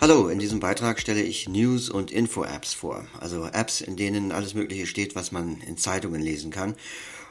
Hallo, 0.00 0.28
in 0.28 0.38
diesem 0.38 0.60
Beitrag 0.60 1.00
stelle 1.00 1.22
ich 1.22 1.48
News- 1.48 1.88
und 1.88 2.12
Info-Apps 2.12 2.74
vor, 2.74 3.06
also 3.18 3.46
Apps, 3.46 3.80
in 3.80 3.96
denen 3.96 4.32
alles 4.32 4.54
Mögliche 4.54 4.86
steht, 4.86 5.16
was 5.16 5.32
man 5.32 5.60
in 5.62 5.78
Zeitungen 5.78 6.20
lesen 6.20 6.50
kann, 6.50 6.76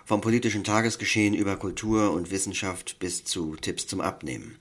vom 0.06 0.22
politischen 0.22 0.64
Tagesgeschehen 0.64 1.34
über 1.34 1.56
Kultur 1.56 2.12
und 2.12 2.32
Wissenschaft 2.32 3.00
bis 3.00 3.24
zu 3.24 3.56
Tipps 3.56 3.88
zum 3.88 4.02
Abnehmen. 4.02 4.58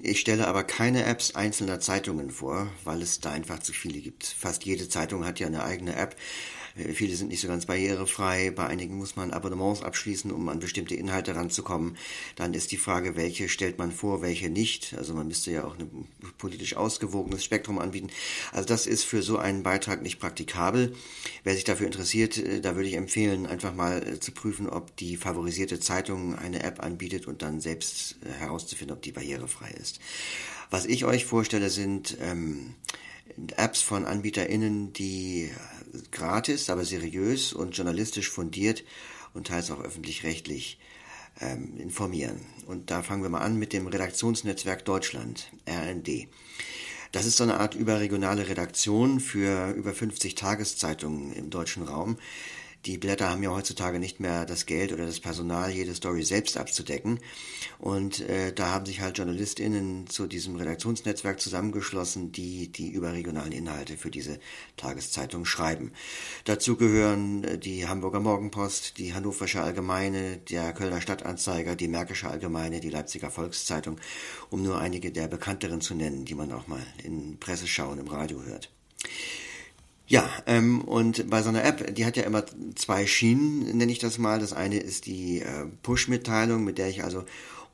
Ich 0.00 0.20
stelle 0.20 0.46
aber 0.46 0.64
keine 0.64 1.04
Apps 1.04 1.34
einzelner 1.34 1.80
Zeitungen 1.80 2.30
vor, 2.30 2.68
weil 2.84 3.02
es 3.02 3.20
da 3.20 3.32
einfach 3.32 3.58
zu 3.58 3.72
viele 3.72 4.00
gibt. 4.00 4.24
Fast 4.26 4.64
jede 4.64 4.88
Zeitung 4.88 5.24
hat 5.24 5.40
ja 5.40 5.46
eine 5.46 5.64
eigene 5.64 5.96
App, 5.96 6.14
viele 6.94 7.16
sind 7.16 7.28
nicht 7.28 7.40
so 7.40 7.48
ganz 7.48 7.66
barrierefrei. 7.66 8.50
Bei 8.50 8.66
einigen 8.66 8.96
muss 8.96 9.16
man 9.16 9.30
Abonnements 9.30 9.82
abschließen, 9.82 10.30
um 10.30 10.48
an 10.48 10.58
bestimmte 10.58 10.94
Inhalte 10.94 11.34
ranzukommen. 11.34 11.96
Dann 12.36 12.54
ist 12.54 12.72
die 12.72 12.76
Frage, 12.76 13.16
welche 13.16 13.48
stellt 13.48 13.78
man 13.78 13.92
vor, 13.92 14.22
welche 14.22 14.50
nicht. 14.50 14.94
Also 14.96 15.14
man 15.14 15.28
müsste 15.28 15.50
ja 15.50 15.64
auch 15.64 15.78
ein 15.78 16.08
politisch 16.38 16.76
ausgewogenes 16.76 17.44
Spektrum 17.44 17.78
anbieten. 17.78 18.08
Also 18.52 18.66
das 18.66 18.86
ist 18.86 19.04
für 19.04 19.22
so 19.22 19.38
einen 19.38 19.62
Beitrag 19.62 20.02
nicht 20.02 20.18
praktikabel. 20.18 20.94
Wer 21.44 21.54
sich 21.54 21.64
dafür 21.64 21.86
interessiert, 21.86 22.36
äh, 22.38 22.60
da 22.60 22.76
würde 22.76 22.88
ich 22.88 22.94
empfehlen, 22.94 23.46
einfach 23.46 23.74
mal 23.74 24.06
äh, 24.06 24.20
zu 24.20 24.32
prüfen, 24.32 24.68
ob 24.68 24.96
die 24.96 25.16
favorisierte 25.16 25.80
Zeitung 25.80 26.36
eine 26.36 26.62
App 26.62 26.82
anbietet 26.82 27.26
und 27.26 27.42
dann 27.42 27.60
selbst 27.60 28.16
herauszufinden, 28.38 28.96
ob 28.96 29.02
die 29.02 29.12
barrierefrei 29.12 29.70
ist. 29.70 30.00
Was 30.70 30.84
ich 30.84 31.04
euch 31.04 31.24
vorstelle, 31.24 31.70
sind 31.70 32.16
ähm, 32.20 32.74
Apps 33.56 33.82
von 33.82 34.04
AnbieterInnen, 34.04 34.92
die 34.92 35.50
gratis, 36.10 36.70
aber 36.70 36.84
seriös 36.84 37.52
und 37.52 37.76
journalistisch 37.76 38.30
fundiert 38.30 38.84
und 39.34 39.48
teils 39.48 39.70
auch 39.70 39.80
öffentlich-rechtlich 39.80 40.78
ähm, 41.40 41.78
informieren. 41.78 42.40
Und 42.66 42.90
da 42.90 43.02
fangen 43.02 43.22
wir 43.22 43.30
mal 43.30 43.40
an 43.40 43.58
mit 43.58 43.72
dem 43.72 43.86
Redaktionsnetzwerk 43.86 44.84
Deutschland, 44.84 45.50
RND. 45.68 46.28
Das 47.12 47.26
ist 47.26 47.36
so 47.36 47.44
eine 47.44 47.60
Art 47.60 47.74
überregionale 47.74 48.48
Redaktion 48.48 49.20
für 49.20 49.70
über 49.72 49.92
50 49.92 50.34
Tageszeitungen 50.34 51.32
im 51.32 51.50
deutschen 51.50 51.82
Raum, 51.82 52.18
die 52.84 52.98
Blätter 52.98 53.30
haben 53.30 53.42
ja 53.42 53.50
heutzutage 53.50 53.98
nicht 53.98 54.20
mehr 54.20 54.44
das 54.44 54.66
Geld 54.66 54.92
oder 54.92 55.06
das 55.06 55.20
Personal, 55.20 55.70
jede 55.70 55.94
Story 55.94 56.22
selbst 56.22 56.56
abzudecken. 56.56 57.18
Und 57.78 58.20
äh, 58.20 58.52
da 58.52 58.70
haben 58.70 58.86
sich 58.86 59.00
halt 59.00 59.18
JournalistInnen 59.18 60.08
zu 60.08 60.26
diesem 60.26 60.56
Redaktionsnetzwerk 60.56 61.40
zusammengeschlossen, 61.40 62.32
die 62.32 62.70
die 62.70 62.90
überregionalen 62.90 63.52
Inhalte 63.52 63.96
für 63.96 64.10
diese 64.10 64.38
Tageszeitung 64.76 65.44
schreiben. 65.44 65.92
Dazu 66.44 66.76
gehören 66.76 67.44
äh, 67.44 67.58
die 67.58 67.88
Hamburger 67.88 68.20
Morgenpost, 68.20 68.98
die 68.98 69.14
Hannoversche 69.14 69.62
Allgemeine, 69.62 70.36
der 70.36 70.72
Kölner 70.72 71.00
Stadtanzeiger, 71.00 71.76
die 71.76 71.88
Märkische 71.88 72.28
Allgemeine, 72.28 72.80
die 72.80 72.90
Leipziger 72.90 73.30
Volkszeitung, 73.30 73.98
um 74.50 74.62
nur 74.62 74.78
einige 74.78 75.10
der 75.10 75.28
bekannteren 75.28 75.80
zu 75.80 75.94
nennen, 75.94 76.24
die 76.24 76.34
man 76.34 76.52
auch 76.52 76.66
mal 76.66 76.84
in 77.02 77.38
Presseschauen 77.38 77.98
im 77.98 78.08
Radio 78.08 78.42
hört. 78.42 78.70
Ja, 80.08 80.30
ähm, 80.46 80.82
und 80.82 81.28
bei 81.28 81.42
so 81.42 81.48
einer 81.48 81.64
App, 81.64 81.94
die 81.94 82.06
hat 82.06 82.16
ja 82.16 82.22
immer 82.22 82.44
zwei 82.76 83.06
Schienen, 83.06 83.76
nenne 83.76 83.90
ich 83.90 83.98
das 83.98 84.18
mal. 84.18 84.38
Das 84.38 84.52
eine 84.52 84.78
ist 84.78 85.06
die 85.06 85.40
äh, 85.40 85.66
Push-Mitteilung, 85.82 86.62
mit 86.62 86.78
der 86.78 86.88
ich 86.88 87.02
also 87.02 87.24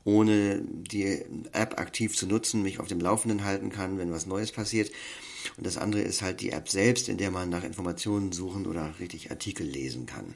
ohne 0.03 0.61
die 0.61 1.21
App 1.51 1.79
aktiv 1.79 2.15
zu 2.17 2.27
nutzen, 2.27 2.63
mich 2.63 2.79
auf 2.79 2.87
dem 2.87 2.99
Laufenden 2.99 3.45
halten 3.45 3.69
kann, 3.69 3.97
wenn 3.97 4.11
was 4.11 4.25
Neues 4.25 4.51
passiert. 4.51 4.91
Und 5.57 5.65
das 5.65 5.77
andere 5.77 6.01
ist 6.01 6.21
halt 6.21 6.41
die 6.41 6.51
App 6.51 6.69
selbst, 6.69 7.07
in 7.07 7.17
der 7.17 7.31
man 7.31 7.49
nach 7.49 7.63
Informationen 7.63 8.31
suchen 8.31 8.65
oder 8.65 8.93
richtig 8.99 9.29
Artikel 9.29 9.67
lesen 9.67 10.05
kann. 10.05 10.33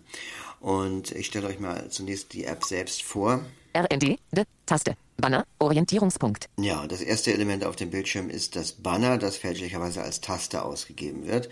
Und 0.59 1.12
ich 1.12 1.28
stelle 1.28 1.48
euch 1.48 1.59
mal 1.59 1.90
zunächst 1.90 2.34
die 2.34 2.45
App 2.45 2.64
selbst 2.64 3.02
vor. 3.03 3.44
RND, 3.78 4.20
de, 4.31 4.45
Taste, 4.66 4.95
Banner, 5.17 5.45
Orientierungspunkt. 5.59 6.50
Ja, 6.59 6.88
das 6.88 7.02
erste 7.02 7.33
Element 7.33 7.64
auf 7.64 7.75
dem 7.75 7.89
Bildschirm 7.92 8.30
ist 8.30 8.56
das 8.56 8.72
Banner, 8.72 9.17
das 9.17 9.38
fälschlicherweise 9.38 10.02
als 10.02 10.22
Taste 10.22 10.63
ausgegeben 10.63 11.28
wird. 11.28 11.50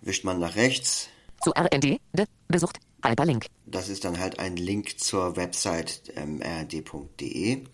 Wischt 0.00 0.24
man 0.24 0.40
nach 0.40 0.56
rechts. 0.56 1.08
Zu 1.42 1.50
RND, 1.50 2.00
de, 2.12 2.26
besucht, 2.48 2.78
Hyperlink. 3.04 3.46
Das 3.66 3.88
ist 3.88 4.04
dann 4.04 4.18
halt 4.18 4.38
ein 4.38 4.56
Link 4.56 4.98
zur 4.98 5.36
Website 5.36 6.12
ähm, 6.16 6.42
rnd.de. 6.42 7.64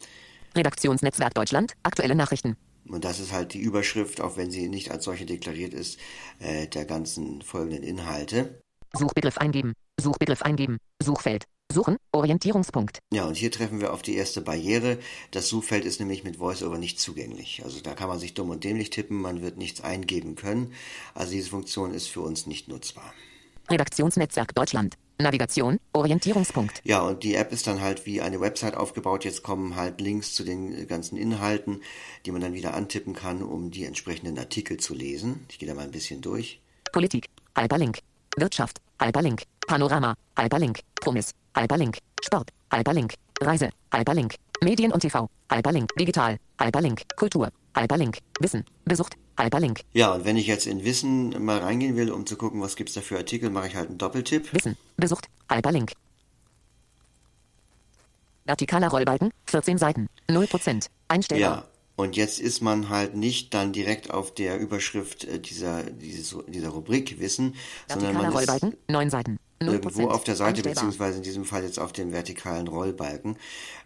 Redaktionsnetzwerk 0.54 1.34
Deutschland, 1.34 1.72
aktuelle 1.82 2.14
Nachrichten. 2.14 2.56
Und 2.86 3.04
das 3.04 3.20
ist 3.20 3.32
halt 3.32 3.54
die 3.54 3.60
Überschrift, 3.60 4.20
auch 4.20 4.36
wenn 4.36 4.50
sie 4.50 4.68
nicht 4.68 4.90
als 4.90 5.04
solche 5.04 5.24
deklariert 5.24 5.72
ist, 5.72 5.98
äh, 6.40 6.66
der 6.66 6.84
ganzen 6.84 7.40
folgenden 7.42 7.82
Inhalte. 7.82 8.60
Suchbegriff 8.92 9.38
eingeben. 9.38 9.72
Suchbegriff 9.98 10.42
eingeben. 10.42 10.78
Suchfeld. 11.02 11.44
Suchen. 11.72 11.96
Orientierungspunkt. 12.12 12.98
Ja, 13.12 13.24
und 13.24 13.36
hier 13.36 13.50
treffen 13.50 13.80
wir 13.80 13.92
auf 13.92 14.02
die 14.02 14.14
erste 14.14 14.40
Barriere. 14.40 14.98
Das 15.30 15.48
Suchfeld 15.48 15.84
ist 15.84 15.98
nämlich 15.98 16.24
mit 16.24 16.38
VoiceOver 16.38 16.78
nicht 16.78 17.00
zugänglich. 17.00 17.62
Also 17.64 17.80
da 17.80 17.94
kann 17.94 18.08
man 18.08 18.18
sich 18.18 18.34
dumm 18.34 18.50
und 18.50 18.64
dämlich 18.64 18.90
tippen, 18.90 19.20
man 19.20 19.42
wird 19.42 19.56
nichts 19.56 19.80
eingeben 19.80 20.36
können. 20.36 20.72
Also 21.14 21.32
diese 21.32 21.50
Funktion 21.50 21.92
ist 21.92 22.08
für 22.08 22.20
uns 22.20 22.46
nicht 22.46 22.68
nutzbar. 22.68 23.12
Redaktionsnetzwerk 23.70 24.54
Deutschland. 24.54 24.96
Navigation, 25.18 25.78
Orientierungspunkt. 25.92 26.80
Ja, 26.84 27.00
und 27.00 27.22
die 27.22 27.34
App 27.34 27.52
ist 27.52 27.66
dann 27.66 27.80
halt 27.80 28.06
wie 28.06 28.20
eine 28.20 28.40
Website 28.40 28.76
aufgebaut. 28.76 29.24
Jetzt 29.24 29.42
kommen 29.42 29.76
halt 29.76 30.00
Links 30.00 30.34
zu 30.34 30.44
den 30.44 30.86
ganzen 30.88 31.16
Inhalten, 31.16 31.80
die 32.26 32.32
man 32.32 32.40
dann 32.40 32.54
wieder 32.54 32.74
antippen 32.74 33.14
kann, 33.14 33.42
um 33.42 33.70
die 33.70 33.84
entsprechenden 33.84 34.38
Artikel 34.38 34.78
zu 34.78 34.94
lesen. 34.94 35.46
Ich 35.48 35.58
gehe 35.58 35.68
da 35.68 35.74
mal 35.74 35.84
ein 35.84 35.90
bisschen 35.92 36.20
durch. 36.20 36.60
Politik, 36.92 37.26
Hyperlink. 37.56 38.00
Wirtschaft, 38.36 38.80
Hyperlink. 39.00 39.44
Panorama, 39.66 40.14
Hyperlink. 40.38 40.80
Promis, 40.96 41.32
Hyperlink. 41.56 41.98
Sport, 42.24 42.50
Hyperlink. 42.72 43.14
Reise, 43.40 43.70
Hyperlink. 43.92 44.36
Medien 44.62 44.92
und 44.92 45.00
TV, 45.00 45.28
Hyperlink. 45.50 45.90
Digital, 45.98 46.38
Hyperlink. 46.60 47.02
Kultur, 47.16 47.50
Hyperlink. 47.76 48.18
Wissen, 48.40 48.64
besucht, 48.84 49.14
Hyperlink. 49.38 49.80
Ja, 49.92 50.14
und 50.14 50.24
wenn 50.24 50.36
ich 50.36 50.46
jetzt 50.46 50.66
in 50.66 50.84
Wissen 50.84 51.44
mal 51.44 51.58
reingehen 51.58 51.96
will, 51.96 52.10
um 52.10 52.26
zu 52.26 52.36
gucken, 52.36 52.60
was 52.60 52.76
gibt's 52.76 52.94
da 52.94 53.00
für 53.00 53.18
Artikel, 53.18 53.50
mache 53.50 53.66
ich 53.66 53.76
halt 53.76 53.88
einen 53.88 53.98
Doppeltipp. 53.98 54.52
Wissen, 54.52 54.76
besucht, 54.96 55.28
Hyperlink. 55.50 55.92
Vertikaler 58.46 58.88
Rollbalken, 58.88 59.30
14 59.46 59.78
Seiten, 59.78 60.08
0%. 60.28 60.88
Einstellbar. 61.08 61.56
Ja, 61.56 61.64
und 61.96 62.16
jetzt 62.16 62.40
ist 62.40 62.62
man 62.62 62.88
halt 62.88 63.14
nicht 63.14 63.52
dann 63.54 63.72
direkt 63.72 64.10
auf 64.10 64.32
der 64.32 64.58
Überschrift 64.58 65.24
äh, 65.24 65.38
dieser, 65.38 65.82
dieser, 65.82 66.42
dieser 66.44 66.70
Rubrik 66.70 67.20
Wissen, 67.20 67.54
sondern 67.88 68.14
man 68.14 68.32
Rollbalken, 68.32 68.76
9 68.88 69.10
Seiten. 69.10 69.38
irgendwo 69.60 70.08
auf 70.08 70.24
der 70.24 70.36
Seite, 70.36 70.62
beziehungsweise 70.62 71.18
in 71.18 71.22
diesem 71.22 71.44
Fall 71.44 71.64
jetzt 71.64 71.78
auf 71.78 71.92
den 71.92 72.12
vertikalen 72.12 72.66
Rollbalken. 72.66 73.36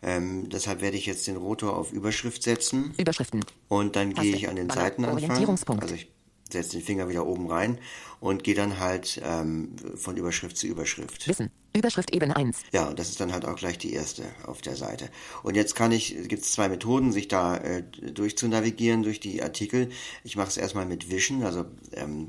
Ähm, 0.02 0.48
deshalb 0.48 0.80
werde 0.80 0.96
ich 0.96 1.06
jetzt 1.06 1.26
den 1.26 1.36
Rotor 1.36 1.76
auf 1.76 1.92
Überschrift 1.92 2.42
setzen. 2.42 2.94
Überschriften. 2.96 3.44
Und 3.68 3.96
dann 3.96 4.14
gehe 4.14 4.36
ich 4.36 4.48
an 4.48 4.56
den 4.56 4.70
Seitenanfang. 4.70 5.80
Also 5.80 5.94
ich 5.94 6.08
setze 6.50 6.72
den 6.72 6.82
Finger 6.82 7.08
wieder 7.08 7.26
oben 7.26 7.50
rein 7.50 7.78
und 8.20 8.44
gehe 8.44 8.54
dann 8.54 8.78
halt 8.78 9.20
ähm, 9.24 9.76
von 9.96 10.16
Überschrift 10.16 10.56
zu 10.56 10.66
Überschrift. 10.66 11.26
Wissen. 11.28 11.50
Überschrift 11.76 12.14
Ebene 12.14 12.34
1. 12.34 12.62
Ja, 12.72 12.88
und 12.88 12.98
das 12.98 13.10
ist 13.10 13.20
dann 13.20 13.32
halt 13.32 13.44
auch 13.44 13.56
gleich 13.56 13.76
die 13.76 13.92
erste 13.92 14.22
auf 14.46 14.62
der 14.62 14.76
Seite. 14.76 15.10
Und 15.42 15.56
jetzt 15.56 15.76
kann 15.76 15.92
ich, 15.92 16.16
gibt 16.26 16.42
es 16.42 16.52
zwei 16.52 16.70
Methoden, 16.70 17.12
sich 17.12 17.28
da 17.28 17.58
äh, 17.58 17.82
durchzunavigieren 17.82 19.02
durch 19.02 19.20
die 19.20 19.42
Artikel. 19.42 19.90
Ich 20.24 20.36
mache 20.36 20.48
es 20.48 20.56
erstmal 20.56 20.86
mit 20.86 21.10
Wischen, 21.10 21.42
also 21.42 21.66
ähm, 21.92 22.28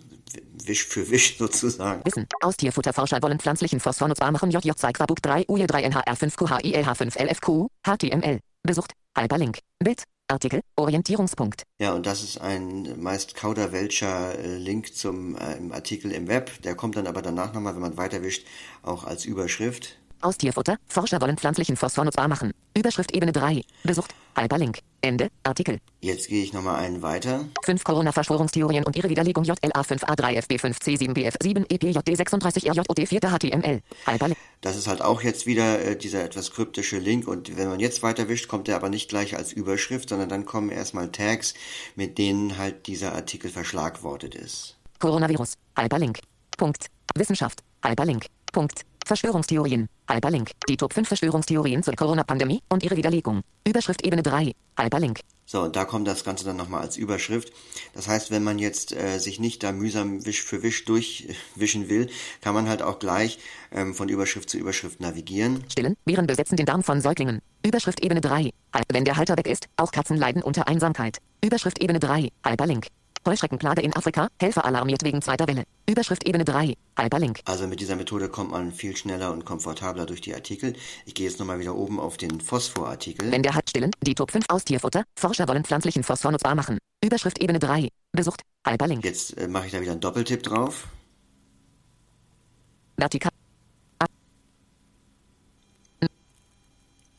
Wisch 0.65 0.85
für 0.85 1.09
Wisch 1.09 1.37
sozusagen. 1.39 2.03
Wissen. 2.05 2.27
Aus 2.41 2.57
Tierfutterforscher 2.57 3.21
wollen 3.21 3.39
pflanzlichen 3.39 3.79
Phosphor 3.79 4.09
nutzbar 4.09 4.31
machen. 4.31 4.51
JJ 4.51 4.71
2 4.75 4.91
Quabuk 4.91 5.21
3 5.21 5.43
UJ3 5.43 5.91
NHR5 5.93 6.35
QHILH5 6.35 7.17
LFQ 7.17 7.69
HTML. 7.85 8.39
Besucht. 8.63 8.93
Hyperlink. 9.17 9.59
Bild. 9.79 10.03
Artikel, 10.29 10.61
Orientierungspunkt. 10.75 11.63
Ja, 11.79 11.93
und 11.93 12.05
das 12.05 12.21
ist 12.21 12.39
ein 12.39 13.01
meist 13.01 13.35
kauderwelscher 13.35 14.37
äh, 14.37 14.57
Link 14.57 14.93
zum 14.93 15.35
äh, 15.35 15.57
Artikel 15.71 16.11
im 16.11 16.27
Web. 16.27 16.61
Der 16.63 16.75
kommt 16.75 16.97
dann 16.97 17.07
aber 17.07 17.21
danach 17.21 17.53
nochmal, 17.53 17.75
wenn 17.75 17.81
man 17.81 17.97
weiterwischt, 17.97 18.45
auch 18.83 19.05
als 19.05 19.25
Überschrift. 19.25 19.97
Aus 20.21 20.37
Tierfutter. 20.37 20.77
Forscher 20.87 21.21
wollen 21.21 21.37
pflanzlichen 21.37 21.75
Phosphor 21.75 22.05
nutzbar 22.05 22.27
machen. 22.27 22.53
Überschrift 22.75 23.15
Ebene 23.15 23.31
3. 23.31 23.61
Besucht. 23.83 24.13
Hyperlink. 24.35 24.79
Ende. 25.01 25.29
Artikel. 25.43 25.79
Jetzt 26.01 26.27
gehe 26.27 26.43
ich 26.43 26.53
nochmal 26.53 26.77
einen 26.77 27.01
weiter. 27.01 27.45
5 27.63 27.83
Corona-Verschwörungstheorien 27.83 28.83
und 28.83 28.95
ihre 28.95 29.09
Widerlegung 29.09 29.43
JLA5A3FB5C7BF7 29.43 31.67
EPJD36RJOD 31.67 33.07
4 33.07 33.19
HTML. 33.19 33.81
Hyperlink. 34.05 34.37
Das 34.61 34.75
ist 34.75 34.87
halt 34.87 35.01
auch 35.01 35.21
jetzt 35.21 35.45
wieder 35.45 35.81
äh, 35.81 35.95
dieser 35.95 36.23
etwas 36.23 36.51
kryptische 36.51 36.97
Link 36.97 37.27
und 37.27 37.57
wenn 37.57 37.69
man 37.69 37.79
jetzt 37.79 38.01
weiterwischt, 38.01 38.47
kommt 38.47 38.67
er 38.69 38.75
aber 38.75 38.89
nicht 38.89 39.09
gleich 39.09 39.37
als 39.37 39.53
Überschrift, 39.53 40.09
sondern 40.09 40.29
dann 40.29 40.45
kommen 40.45 40.69
erstmal 40.69 41.11
Tags, 41.11 41.53
mit 41.95 42.17
denen 42.17 42.57
halt 42.57 42.87
dieser 42.87 43.13
Artikel 43.13 43.51
verschlagwortet 43.51 44.33
ist. 44.33 44.77
Coronavirus. 44.99 45.53
Hyperlink. 45.77 46.19
Punkt. 46.57 46.87
Wissenschaft. 47.15 47.61
Hyperlink. 47.85 48.25
Punkt. 48.51 48.86
Verschwörungstheorien. 49.07 49.87
Hyperlink. 50.09 50.51
Die 50.69 50.77
Top 50.77 50.93
5 50.93 51.07
Verschwörungstheorien 51.07 51.83
zur 51.83 51.95
Corona-Pandemie 51.95 52.61
und 52.69 52.83
ihre 52.83 52.95
Widerlegung. 52.95 53.41
Überschrift 53.65 54.05
Ebene 54.05 54.23
3. 54.23 54.53
Hyperlink. 54.79 55.21
So, 55.45 55.61
und 55.61 55.77
da 55.77 55.85
kommt 55.85 56.07
das 56.07 56.25
Ganze 56.25 56.43
dann 56.43 56.57
nochmal 56.57 56.81
als 56.81 56.97
Überschrift. 56.97 57.53
Das 57.93 58.09
heißt, 58.09 58.31
wenn 58.31 58.43
man 58.43 58.59
jetzt 58.59 58.91
äh, 58.91 59.17
sich 59.17 59.39
nicht 59.39 59.63
da 59.63 59.71
mühsam 59.71 60.25
Wisch 60.25 60.43
für 60.43 60.61
Wisch 60.61 60.83
durchwischen 60.83 61.87
will, 61.87 62.09
kann 62.41 62.53
man 62.53 62.67
halt 62.67 62.81
auch 62.81 62.99
gleich 62.99 63.39
ähm, 63.71 63.95
von 63.95 64.09
Überschrift 64.09 64.49
zu 64.49 64.57
Überschrift 64.57 64.99
navigieren. 64.99 65.63
Stillen, 65.71 65.95
Viren 66.05 66.27
besetzen 66.27 66.57
den 66.57 66.65
Darm 66.65 66.83
von 66.83 66.99
Säuglingen. 66.99 67.41
Überschrift 67.65 68.03
Ebene 68.03 68.19
3. 68.19 68.51
Wenn 68.89 69.05
der 69.05 69.15
Halter 69.15 69.37
weg 69.37 69.47
ist, 69.47 69.67
auch 69.77 69.91
Katzen 69.91 70.17
leiden 70.17 70.43
unter 70.43 70.67
Einsamkeit. 70.67 71.19
Überschrift 71.41 71.81
Ebene 71.81 71.99
3. 71.99 72.29
Hyperlink. 72.45 72.87
Heuschreckenplage 73.27 73.81
in 73.81 73.95
Afrika, 73.95 74.29
Helfer 74.41 74.65
alarmiert 74.65 75.03
wegen 75.03 75.21
zweiter 75.21 75.47
Welle. 75.47 75.63
Überschrift 75.87 76.27
Ebene 76.27 76.45
3, 76.45 76.75
Hyperlink. 76.97 77.41
Also 77.45 77.67
mit 77.67 77.79
dieser 77.79 77.95
Methode 77.95 78.29
kommt 78.29 78.51
man 78.51 78.71
viel 78.71 78.97
schneller 78.97 79.31
und 79.31 79.45
komfortabler 79.45 80.05
durch 80.05 80.21
die 80.21 80.33
Artikel. 80.33 80.73
Ich 81.05 81.13
gehe 81.13 81.27
jetzt 81.27 81.39
nochmal 81.39 81.59
wieder 81.59 81.75
oben 81.75 81.99
auf 81.99 82.17
den 82.17 82.41
Phosphor-Artikel. 82.41 83.31
Wenn 83.31 83.43
der 83.43 83.53
hat 83.53 83.69
stillen, 83.69 83.91
die 84.01 84.15
Top 84.15 84.31
5 84.31 84.45
aus 84.49 84.65
Tierfutter, 84.65 85.03
Forscher 85.19 85.47
wollen 85.47 85.63
pflanzlichen 85.63 86.03
Phosphor 86.03 86.31
nutzbar 86.31 86.55
machen. 86.55 86.79
Überschrift 87.03 87.39
Ebene 87.41 87.59
3, 87.59 87.89
besucht, 88.11 88.41
Hyperlink. 88.65 89.05
Jetzt 89.05 89.37
äh, 89.37 89.47
mache 89.47 89.67
ich 89.67 89.71
da 89.71 89.81
wieder 89.81 89.91
einen 89.91 90.01
Doppeltipp 90.01 90.41
drauf. 90.41 90.87
Vertikal. 92.97 93.31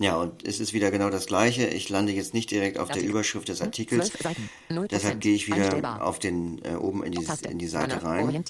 Ja, 0.00 0.16
und 0.16 0.46
es 0.46 0.60
ist 0.60 0.72
wieder 0.72 0.92
genau 0.92 1.10
das 1.10 1.26
Gleiche. 1.26 1.66
Ich 1.66 1.88
lande 1.88 2.12
jetzt 2.12 2.32
nicht 2.32 2.50
direkt 2.50 2.78
auf 2.78 2.88
der 2.88 3.02
Überschrift 3.02 3.48
des 3.48 3.60
Artikels. 3.60 4.12
Deshalb 4.90 5.20
gehe 5.20 5.34
ich 5.34 5.48
wieder 5.48 6.04
auf 6.04 6.20
den 6.20 6.64
äh, 6.64 6.74
oben 6.74 7.02
in 7.02 7.12
die, 7.12 7.26
in 7.48 7.58
die 7.58 7.66
Seite 7.66 8.02
rein 8.04 8.44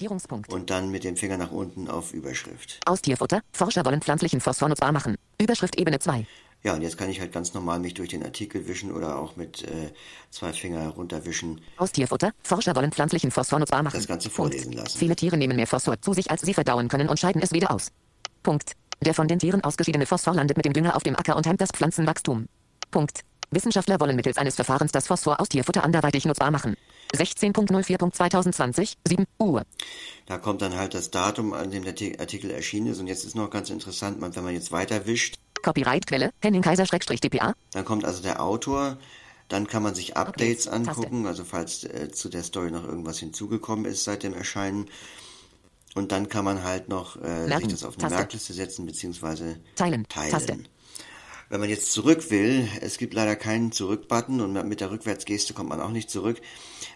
und 0.49 0.69
dann 0.69 0.91
mit 0.91 1.03
dem 1.03 1.17
Finger 1.17 1.37
nach 1.37 1.51
unten 1.51 1.87
auf 1.89 2.13
Überschrift. 2.13 2.79
Aus 2.85 3.01
Tierfutter. 3.01 3.41
Forscher 3.51 3.83
wollen 3.83 4.01
pflanzlichen 4.01 4.41
Phosphor 4.41 4.69
nutzbar 4.69 4.91
machen. 4.91 5.15
Überschrift 5.41 5.79
Ebene 5.79 5.97
2. 5.99 6.25
Ja, 6.61 6.73
und 6.73 6.81
jetzt 6.81 6.97
kann 6.97 7.09
ich 7.09 7.21
halt 7.21 7.31
ganz 7.31 7.53
normal 7.53 7.79
mich 7.79 7.93
durch 7.93 8.09
den 8.09 8.21
Artikel 8.21 8.67
wischen 8.67 8.91
oder 8.91 9.17
auch 9.17 9.37
mit 9.37 9.63
äh, 9.63 9.91
zwei 10.29 10.51
Finger 10.51 10.89
runterwischen. 10.89 11.61
Aus 11.77 11.93
Tierfutter. 11.93 12.31
Forscher 12.43 12.75
wollen 12.75 12.91
pflanzlichen 12.91 13.31
Phosphor 13.31 13.59
nutzbar 13.59 13.81
machen. 13.81 13.95
Das 13.95 14.07
Ganze 14.07 14.29
vorlesen 14.29 14.73
lassen. 14.73 14.99
Viele 14.99 15.15
Tiere 15.15 15.37
nehmen 15.37 15.55
mehr 15.55 15.67
Phosphor 15.67 15.99
zu 16.01 16.13
sich, 16.13 16.29
als 16.29 16.41
sie 16.41 16.53
verdauen 16.53 16.89
können 16.89 17.07
und 17.07 17.17
scheiden 17.19 17.41
es 17.41 17.53
wieder 17.53 17.71
aus. 17.71 17.91
Punkt. 18.43 18.73
Der 19.05 19.13
von 19.13 19.27
den 19.27 19.39
Tieren 19.39 19.63
ausgeschiedene 19.63 20.05
Phosphor 20.05 20.33
landet 20.33 20.57
mit 20.57 20.65
dem 20.65 20.73
Dünger 20.73 20.95
auf 20.95 21.03
dem 21.03 21.15
Acker 21.15 21.35
und 21.35 21.47
hemmt 21.47 21.61
das 21.61 21.71
Pflanzenwachstum. 21.71 22.47
Punkt. 22.91 23.21
Wissenschaftler 23.51 23.99
wollen 23.99 24.15
mittels 24.15 24.37
eines 24.37 24.55
Verfahrens 24.55 24.91
das 24.91 25.07
Phosphor 25.07 25.39
aus 25.39 25.49
Tierfutter 25.49 25.83
anderweitig 25.83 26.25
nutzbar 26.25 26.51
machen. 26.51 26.75
16.04.2020, 27.15 28.95
7 29.07 29.25
Uhr. 29.39 29.63
Da 30.27 30.37
kommt 30.37 30.61
dann 30.61 30.75
halt 30.75 30.93
das 30.93 31.09
Datum, 31.09 31.53
an 31.53 31.71
dem 31.71 31.83
der 31.83 31.95
Artikel 32.19 32.51
erschienen 32.51 32.87
ist. 32.87 32.99
Und 32.99 33.07
jetzt 33.07 33.25
ist 33.25 33.35
noch 33.35 33.49
ganz 33.49 33.71
interessant, 33.71 34.17
wenn 34.21 34.43
man 34.43 34.53
jetzt 34.53 34.71
weiter 34.71 35.07
wischt. 35.07 35.39
Copyright-Quelle, 35.63 36.31
Henning 36.41 36.61
Kaiser-DPA. 36.61 37.53
Dann 37.71 37.85
kommt 37.85 38.05
also 38.05 38.21
der 38.21 38.41
Autor. 38.41 38.97
Dann 39.47 39.65
kann 39.65 39.81
man 39.81 39.95
sich 39.95 40.15
Updates 40.15 40.67
angucken, 40.67 41.25
also 41.25 41.43
falls 41.43 41.83
äh, 41.83 42.11
zu 42.11 42.29
der 42.29 42.43
Story 42.43 42.69
noch 42.69 42.83
irgendwas 42.83 43.17
hinzugekommen 43.17 43.85
ist 43.85 44.03
seit 44.03 44.21
dem 44.21 44.35
Erscheinen. 44.35 44.85
Und 45.95 46.11
dann 46.11 46.29
kann 46.29 46.45
man 46.45 46.63
halt 46.63 46.87
noch 46.89 47.21
äh, 47.21 47.47
sich 47.57 47.67
das 47.67 47.83
auf 47.83 47.95
eine 47.95 48.03
Taste. 48.03 48.17
Merkliste 48.17 48.53
setzen 48.53 48.85
bzw. 48.85 49.55
teilen. 49.75 50.07
teilen. 50.07 50.31
Taste. 50.31 50.57
Wenn 51.49 51.61
man 51.61 51.69
jetzt 51.69 51.91
zurück 51.91 52.29
will, 52.29 52.67
es 52.79 52.99
gibt 52.99 53.15
leider 53.15 53.35
keinen 53.35 53.71
Zurück-Button 53.71 54.39
und 54.39 54.67
mit 54.67 54.81
der 54.81 54.91
Rückwärtsgeste 54.91 55.55
kommt 55.55 55.69
man 55.69 55.81
auch 55.81 55.89
nicht 55.89 56.11
zurück. 56.11 56.39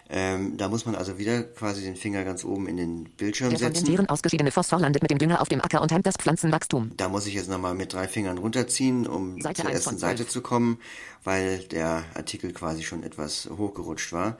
Ähm, 0.08 0.56
da 0.56 0.68
muss 0.68 0.86
man 0.86 0.94
also 0.94 1.18
wieder 1.18 1.42
quasi 1.42 1.82
den 1.82 1.96
Finger 1.96 2.22
ganz 2.22 2.44
oben 2.44 2.68
in 2.68 2.76
den 2.76 3.04
Bildschirm 3.04 3.50
der 3.50 3.58
setzen. 3.58 3.72
Der 3.72 3.80
von 3.80 3.84
den 3.84 3.96
Tieren 3.96 4.08
ausgeschiedene 4.08 4.52
Phosphor 4.52 4.78
landet 4.78 5.02
mit 5.02 5.10
dem 5.10 5.18
Dünger 5.18 5.40
auf 5.40 5.48
dem 5.48 5.60
Acker 5.60 5.82
und 5.82 5.90
hemmt 5.90 6.06
das 6.06 6.16
Pflanzenwachstum. 6.16 6.92
Da 6.96 7.08
muss 7.08 7.26
ich 7.26 7.34
jetzt 7.34 7.48
nochmal 7.48 7.74
mit 7.74 7.92
drei 7.92 8.06
Fingern 8.06 8.38
runterziehen, 8.38 9.08
um 9.08 9.40
Seite 9.40 9.62
zur 9.62 9.70
ersten 9.72 9.98
Seite 9.98 10.28
zu 10.28 10.40
kommen, 10.40 10.78
weil 11.24 11.58
der 11.58 12.04
Artikel 12.14 12.52
quasi 12.52 12.84
schon 12.84 13.02
etwas 13.02 13.48
hochgerutscht 13.50 14.12
war. 14.12 14.36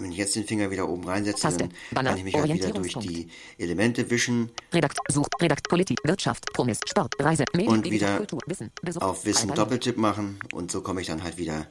Wenn 0.00 0.12
ich 0.12 0.18
jetzt 0.18 0.34
den 0.36 0.44
Finger 0.44 0.70
wieder 0.70 0.88
oben 0.88 1.04
reinsetze, 1.04 1.42
Taste. 1.42 1.58
dann 1.58 1.72
Banner. 1.92 2.10
kann 2.10 2.18
ich 2.18 2.24
mich 2.24 2.34
halt 2.34 2.52
wieder 2.52 2.70
durch 2.70 2.94
die 2.94 3.28
Elemente 3.58 4.10
wischen 4.10 4.50
Redakt, 4.72 4.98
Sucht, 5.08 5.34
Redakt, 5.40 5.68
Politik, 5.68 5.98
Wirtschaft, 6.04 6.52
Promis, 6.52 6.80
Sport, 6.86 7.14
Reise, 7.18 7.44
Medien, 7.54 7.72
und 7.72 7.90
wieder 7.90 8.16
Kultur, 8.18 8.40
Wissen, 8.46 8.70
Besuch, 8.82 9.02
auf 9.02 9.24
Wissen. 9.24 9.52
Doppeltipp 9.54 9.96
machen 9.96 10.38
und 10.52 10.70
so 10.70 10.80
komme 10.80 11.00
ich 11.00 11.06
dann 11.06 11.22
halt 11.22 11.38
wieder 11.38 11.66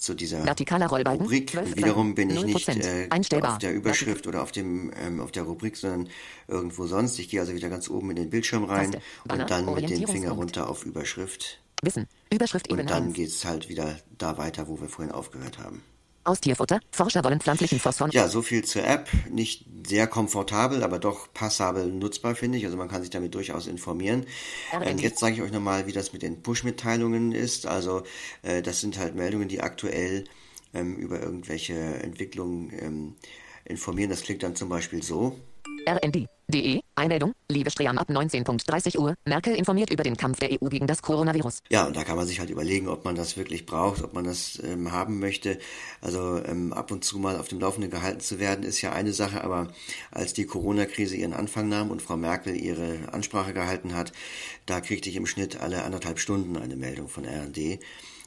zu 0.00 0.14
dieser 0.14 0.42
Vertikaler 0.42 0.86
Rollbalken, 0.86 1.22
Rubrik. 1.22 1.50
12 1.50 1.66
Und 1.66 1.76
wiederum 1.76 2.14
bin 2.14 2.30
ich 2.30 2.38
0%, 2.38 3.18
nicht 3.18 3.32
äh, 3.32 3.42
auf 3.42 3.58
der 3.58 3.74
Überschrift 3.74 4.26
oder 4.26 4.42
auf 4.42 4.50
dem 4.50 4.92
ähm, 4.96 5.20
auf 5.20 5.30
der 5.30 5.42
Rubrik, 5.42 5.76
sondern 5.76 6.08
irgendwo 6.48 6.86
sonst. 6.86 7.18
Ich 7.18 7.28
gehe 7.28 7.40
also 7.40 7.54
wieder 7.54 7.68
ganz 7.68 7.88
oben 7.90 8.10
in 8.10 8.16
den 8.16 8.30
Bildschirm 8.30 8.64
rein 8.64 8.92
Taste. 8.92 9.06
Banner, 9.26 9.42
und 9.42 9.50
dann 9.50 9.74
mit 9.74 9.90
dem 9.90 10.08
Finger 10.08 10.32
runter 10.32 10.68
auf 10.68 10.86
Überschrift. 10.86 11.60
Wissen, 11.82 12.06
Überschrift 12.32 12.70
Und 12.70 12.90
dann 12.90 13.08
1. 13.08 13.14
geht's 13.14 13.44
halt 13.44 13.68
wieder 13.68 13.98
da 14.18 14.36
weiter, 14.38 14.68
wo 14.68 14.80
wir 14.80 14.88
vorhin 14.88 15.12
aufgehört 15.12 15.58
haben. 15.58 15.82
Aus 16.22 16.40
Tierfutter, 16.40 16.80
Forscher 16.90 17.24
wollen 17.24 17.40
pflanzlichen 17.40 17.80
Phosphor 17.80 18.08
Ja, 18.12 18.28
so 18.28 18.42
viel 18.42 18.62
zur 18.62 18.84
App. 18.84 19.08
Nicht 19.30 19.64
sehr 19.86 20.06
komfortabel, 20.06 20.82
aber 20.82 20.98
doch 20.98 21.32
passabel 21.32 21.86
nutzbar, 21.86 22.34
finde 22.34 22.58
ich. 22.58 22.66
Also 22.66 22.76
man 22.76 22.88
kann 22.88 23.00
sich 23.00 23.10
damit 23.10 23.34
durchaus 23.34 23.66
informieren. 23.66 24.26
Ähm, 24.72 24.98
jetzt 24.98 25.18
sage 25.18 25.34
ich 25.36 25.42
euch 25.42 25.50
nochmal, 25.50 25.86
wie 25.86 25.92
das 25.92 26.12
mit 26.12 26.22
den 26.22 26.42
Push-Mitteilungen 26.42 27.32
ist. 27.32 27.66
Also 27.66 28.02
äh, 28.42 28.60
das 28.60 28.80
sind 28.80 28.98
halt 28.98 29.14
Meldungen, 29.14 29.48
die 29.48 29.62
aktuell 29.62 30.24
ähm, 30.74 30.96
über 30.96 31.20
irgendwelche 31.20 31.74
Entwicklungen 31.74 32.70
ähm, 32.78 33.16
informieren. 33.64 34.10
Das 34.10 34.22
klingt 34.22 34.42
dann 34.42 34.56
zum 34.56 34.68
Beispiel 34.68 35.02
so. 35.02 35.38
RND.de, 35.86 36.80
Einmeldung, 36.94 37.34
liebe 37.48 37.70
Stream 37.70 37.98
ab 37.98 38.10
19.30 38.10 38.98
Uhr, 38.98 39.14
Merkel 39.24 39.54
informiert 39.54 39.90
über 39.90 40.02
den 40.02 40.16
Kampf 40.16 40.38
der 40.38 40.50
EU 40.52 40.68
gegen 40.68 40.86
das 40.86 41.02
Coronavirus. 41.02 41.60
Ja, 41.70 41.86
und 41.86 41.96
da 41.96 42.04
kann 42.04 42.16
man 42.16 42.26
sich 42.26 42.40
halt 42.40 42.50
überlegen, 42.50 42.88
ob 42.88 43.04
man 43.04 43.14
das 43.14 43.36
wirklich 43.36 43.66
braucht, 43.66 44.02
ob 44.02 44.12
man 44.12 44.24
das 44.24 44.60
ähm, 44.62 44.92
haben 44.92 45.18
möchte. 45.18 45.58
Also 46.00 46.42
ähm, 46.44 46.72
ab 46.72 46.90
und 46.90 47.04
zu 47.04 47.18
mal 47.18 47.38
auf 47.38 47.48
dem 47.48 47.60
Laufenden 47.60 47.90
gehalten 47.90 48.20
zu 48.20 48.38
werden, 48.38 48.64
ist 48.64 48.82
ja 48.82 48.92
eine 48.92 49.12
Sache, 49.12 49.42
aber 49.42 49.68
als 50.10 50.34
die 50.34 50.44
Corona-Krise 50.44 51.16
ihren 51.16 51.34
Anfang 51.34 51.68
nahm 51.68 51.90
und 51.90 52.02
Frau 52.02 52.16
Merkel 52.16 52.56
ihre 52.56 53.12
Ansprache 53.12 53.52
gehalten 53.52 53.94
hat, 53.94 54.12
da 54.66 54.80
kriegte 54.80 55.08
ich 55.08 55.16
im 55.16 55.26
Schnitt 55.26 55.60
alle 55.60 55.84
anderthalb 55.84 56.18
Stunden 56.18 56.56
eine 56.56 56.76
Meldung 56.76 57.08
von 57.08 57.24
RND. 57.24 57.80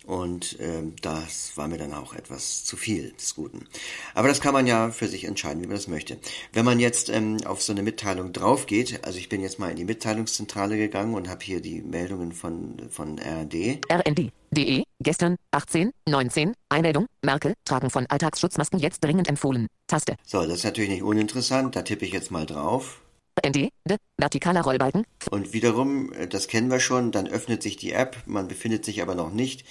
Und 0.05 0.57
ähm, 0.59 0.95
das 1.01 1.55
war 1.55 1.67
mir 1.67 1.77
dann 1.77 1.93
auch 1.93 2.13
etwas 2.13 2.65
zu 2.65 2.75
viel 2.75 3.11
des 3.13 3.35
Guten. 3.35 3.67
Aber 4.13 4.27
das 4.27 4.41
kann 4.41 4.53
man 4.53 4.67
ja 4.67 4.91
für 4.91 5.07
sich 5.07 5.23
entscheiden, 5.23 5.61
wie 5.63 5.67
man 5.67 5.77
das 5.77 5.87
möchte. 5.87 6.17
Wenn 6.51 6.65
man 6.65 6.79
jetzt 6.79 7.09
ähm, 7.09 7.37
auf 7.45 7.61
so 7.61 7.71
eine 7.71 7.83
Mitteilung 7.83 8.33
drauf 8.33 8.65
geht, 8.65 9.05
also 9.05 9.17
ich 9.17 9.29
bin 9.29 9.41
jetzt 9.41 9.59
mal 9.59 9.69
in 9.69 9.77
die 9.77 9.85
Mitteilungszentrale 9.85 10.77
gegangen 10.77 11.13
und 11.13 11.29
habe 11.29 11.43
hier 11.43 11.61
die 11.61 11.81
Meldungen 11.81 12.33
von, 12.33 12.77
von 12.89 13.17
RD. 13.17 13.79
RND.de, 13.89 14.83
gestern, 14.99 15.37
18, 15.51 15.91
19, 16.09 16.53
Einmeldung, 16.67 17.07
Merkel, 17.21 17.53
Tragen 17.63 17.89
von 17.89 18.05
Alltagsschutzmasken 18.07 18.79
jetzt 18.79 19.03
dringend 19.03 19.29
empfohlen. 19.29 19.67
Taste. 19.87 20.15
So, 20.25 20.41
das 20.41 20.57
ist 20.57 20.63
natürlich 20.65 20.89
nicht 20.89 21.03
uninteressant, 21.03 21.75
da 21.75 21.81
tippe 21.81 22.05
ich 22.05 22.11
jetzt 22.11 22.29
mal 22.29 22.45
drauf. 22.45 23.02
RND, 23.43 23.69
de, 23.85 23.97
vertikaler 24.19 24.61
Rollbalken, 24.61 25.05
Und 25.31 25.53
wiederum, 25.53 26.13
äh, 26.13 26.27
das 26.27 26.47
kennen 26.47 26.69
wir 26.69 26.79
schon, 26.79 27.11
dann 27.11 27.27
öffnet 27.27 27.63
sich 27.63 27.77
die 27.77 27.91
App, 27.91 28.17
man 28.25 28.47
befindet 28.47 28.85
sich 28.85 29.01
aber 29.01 29.15
noch 29.15 29.31
nicht 29.31 29.65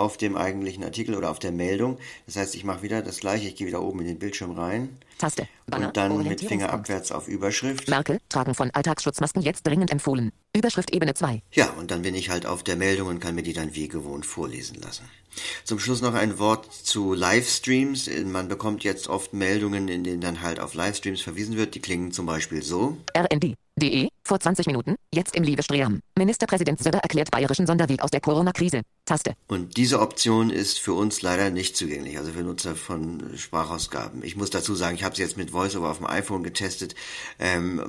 auf 0.00 0.16
dem 0.16 0.36
eigentlichen 0.36 0.82
Artikel 0.82 1.14
oder 1.14 1.30
auf 1.30 1.38
der 1.38 1.52
Meldung. 1.52 1.98
Das 2.26 2.36
heißt, 2.36 2.54
ich 2.54 2.64
mache 2.64 2.82
wieder 2.82 3.02
das 3.02 3.20
gleiche, 3.20 3.48
ich 3.48 3.56
gehe 3.56 3.66
wieder 3.66 3.82
oben 3.82 4.00
in 4.00 4.06
den 4.06 4.18
Bildschirm 4.18 4.52
rein 4.52 4.98
Taste. 5.20 5.46
Banner, 5.66 5.88
und 5.88 5.96
dann 5.96 6.22
mit 6.22 6.40
Finger 6.40 6.72
abwärts 6.72 7.12
auf 7.12 7.28
Überschrift. 7.28 7.88
Merkel, 7.88 8.20
Tragen 8.30 8.54
von 8.54 8.70
Alltagsschutzmasken 8.70 9.42
jetzt 9.42 9.66
dringend 9.66 9.90
empfohlen. 9.92 10.32
Überschrift 10.56 10.92
Ebene 10.92 11.14
2. 11.14 11.42
Ja, 11.52 11.70
und 11.78 11.90
dann 11.90 12.02
bin 12.02 12.14
ich 12.14 12.30
halt 12.30 12.46
auf 12.46 12.62
der 12.62 12.76
Meldung 12.76 13.08
und 13.08 13.20
kann 13.20 13.34
mir 13.34 13.42
die 13.42 13.52
dann 13.52 13.74
wie 13.74 13.88
gewohnt 13.88 14.24
vorlesen 14.24 14.80
lassen. 14.80 15.04
Zum 15.64 15.78
Schluss 15.78 16.00
noch 16.00 16.14
ein 16.14 16.38
Wort 16.38 16.72
zu 16.72 17.14
Livestreams. 17.14 18.10
Man 18.24 18.48
bekommt 18.48 18.82
jetzt 18.82 19.08
oft 19.08 19.32
Meldungen, 19.32 19.88
in 19.88 20.02
denen 20.02 20.20
dann 20.20 20.40
halt 20.40 20.58
auf 20.58 20.74
Livestreams 20.74 21.20
verwiesen 21.20 21.56
wird. 21.56 21.74
Die 21.74 21.80
klingen 21.80 22.12
zum 22.12 22.26
Beispiel 22.26 22.62
so. 22.62 22.96
RND.de, 23.14 24.08
vor 24.24 24.40
20 24.40 24.66
Minuten, 24.66 24.96
jetzt 25.12 25.34
im 25.34 25.42
Liebe 25.42 25.62
Stream. 25.62 26.00
Ministerpräsident 26.16 26.82
Söder 26.82 26.98
erklärt 26.98 27.30
bayerischen 27.30 27.66
Sonderweg 27.66 28.02
aus 28.02 28.10
der 28.10 28.20
Corona-Krise. 28.20 28.82
Taste. 29.10 29.34
Und 29.48 29.76
diese 29.76 30.00
Option 30.00 30.50
ist 30.50 30.78
für 30.78 30.92
uns 30.92 31.20
leider 31.20 31.50
nicht 31.50 31.76
zugänglich, 31.76 32.16
also 32.16 32.30
für 32.30 32.42
Nutzer 32.42 32.76
von 32.76 33.36
Sprachausgaben. 33.36 34.22
Ich 34.22 34.36
muss 34.36 34.50
dazu 34.50 34.76
sagen, 34.76 34.94
ich 34.94 35.02
habe 35.02 35.14
es 35.14 35.18
jetzt 35.18 35.36
mit 35.36 35.52
VoiceOver 35.52 35.90
auf 35.90 35.96
dem 35.96 36.06
iPhone 36.06 36.44
getestet. 36.44 36.94
Ähm, 37.40 37.82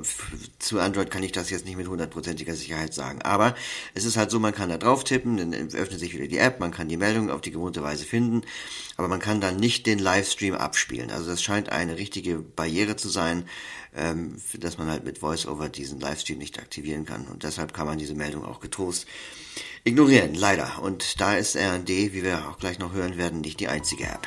zu 0.58 0.80
Android 0.80 1.10
kann 1.12 1.22
ich 1.22 1.30
das 1.30 1.50
jetzt 1.50 1.64
nicht 1.64 1.76
mit 1.76 1.86
hundertprozentiger 1.86 2.54
Sicherheit 2.54 2.92
sagen. 2.92 3.22
Aber 3.22 3.54
es 3.94 4.04
ist 4.04 4.16
halt 4.16 4.32
so, 4.32 4.40
man 4.40 4.54
kann 4.54 4.68
da 4.68 4.78
drauf 4.78 5.04
tippen, 5.04 5.36
dann 5.36 5.52
öffnet 5.52 6.00
sich 6.00 6.12
wieder 6.12 6.26
die 6.26 6.38
App, 6.38 6.58
man 6.58 6.72
kann 6.72 6.88
die 6.88 6.96
Meldung 6.96 7.30
auf 7.30 7.40
die 7.40 7.52
gewohnte 7.52 7.82
Weise 7.84 8.04
finden, 8.04 8.42
aber 8.96 9.06
man 9.06 9.20
kann 9.20 9.40
dann 9.40 9.56
nicht 9.58 9.86
den 9.86 10.00
Livestream 10.00 10.54
abspielen. 10.54 11.10
Also 11.10 11.30
das 11.30 11.42
scheint 11.42 11.70
eine 11.70 11.98
richtige 11.98 12.38
Barriere 12.38 12.96
zu 12.96 13.08
sein, 13.08 13.44
ähm, 13.94 14.36
dass 14.58 14.78
man 14.78 14.88
halt 14.88 15.04
mit 15.04 15.20
VoiceOver 15.22 15.68
diesen 15.68 16.00
Livestream 16.00 16.21
nicht 16.30 16.58
aktivieren 16.58 17.04
kann. 17.04 17.26
Und 17.26 17.42
deshalb 17.42 17.74
kann 17.74 17.86
man 17.86 17.98
diese 17.98 18.14
Meldung 18.14 18.44
auch 18.44 18.60
getrost 18.60 19.06
ignorieren, 19.84 20.34
leider. 20.34 20.80
Und 20.82 21.20
da 21.20 21.34
ist 21.36 21.56
RD, 21.56 21.88
wie 21.88 22.22
wir 22.22 22.48
auch 22.48 22.58
gleich 22.58 22.78
noch 22.78 22.92
hören 22.92 23.16
werden, 23.16 23.40
nicht 23.40 23.60
die 23.60 23.68
einzige 23.68 24.04
App. 24.04 24.26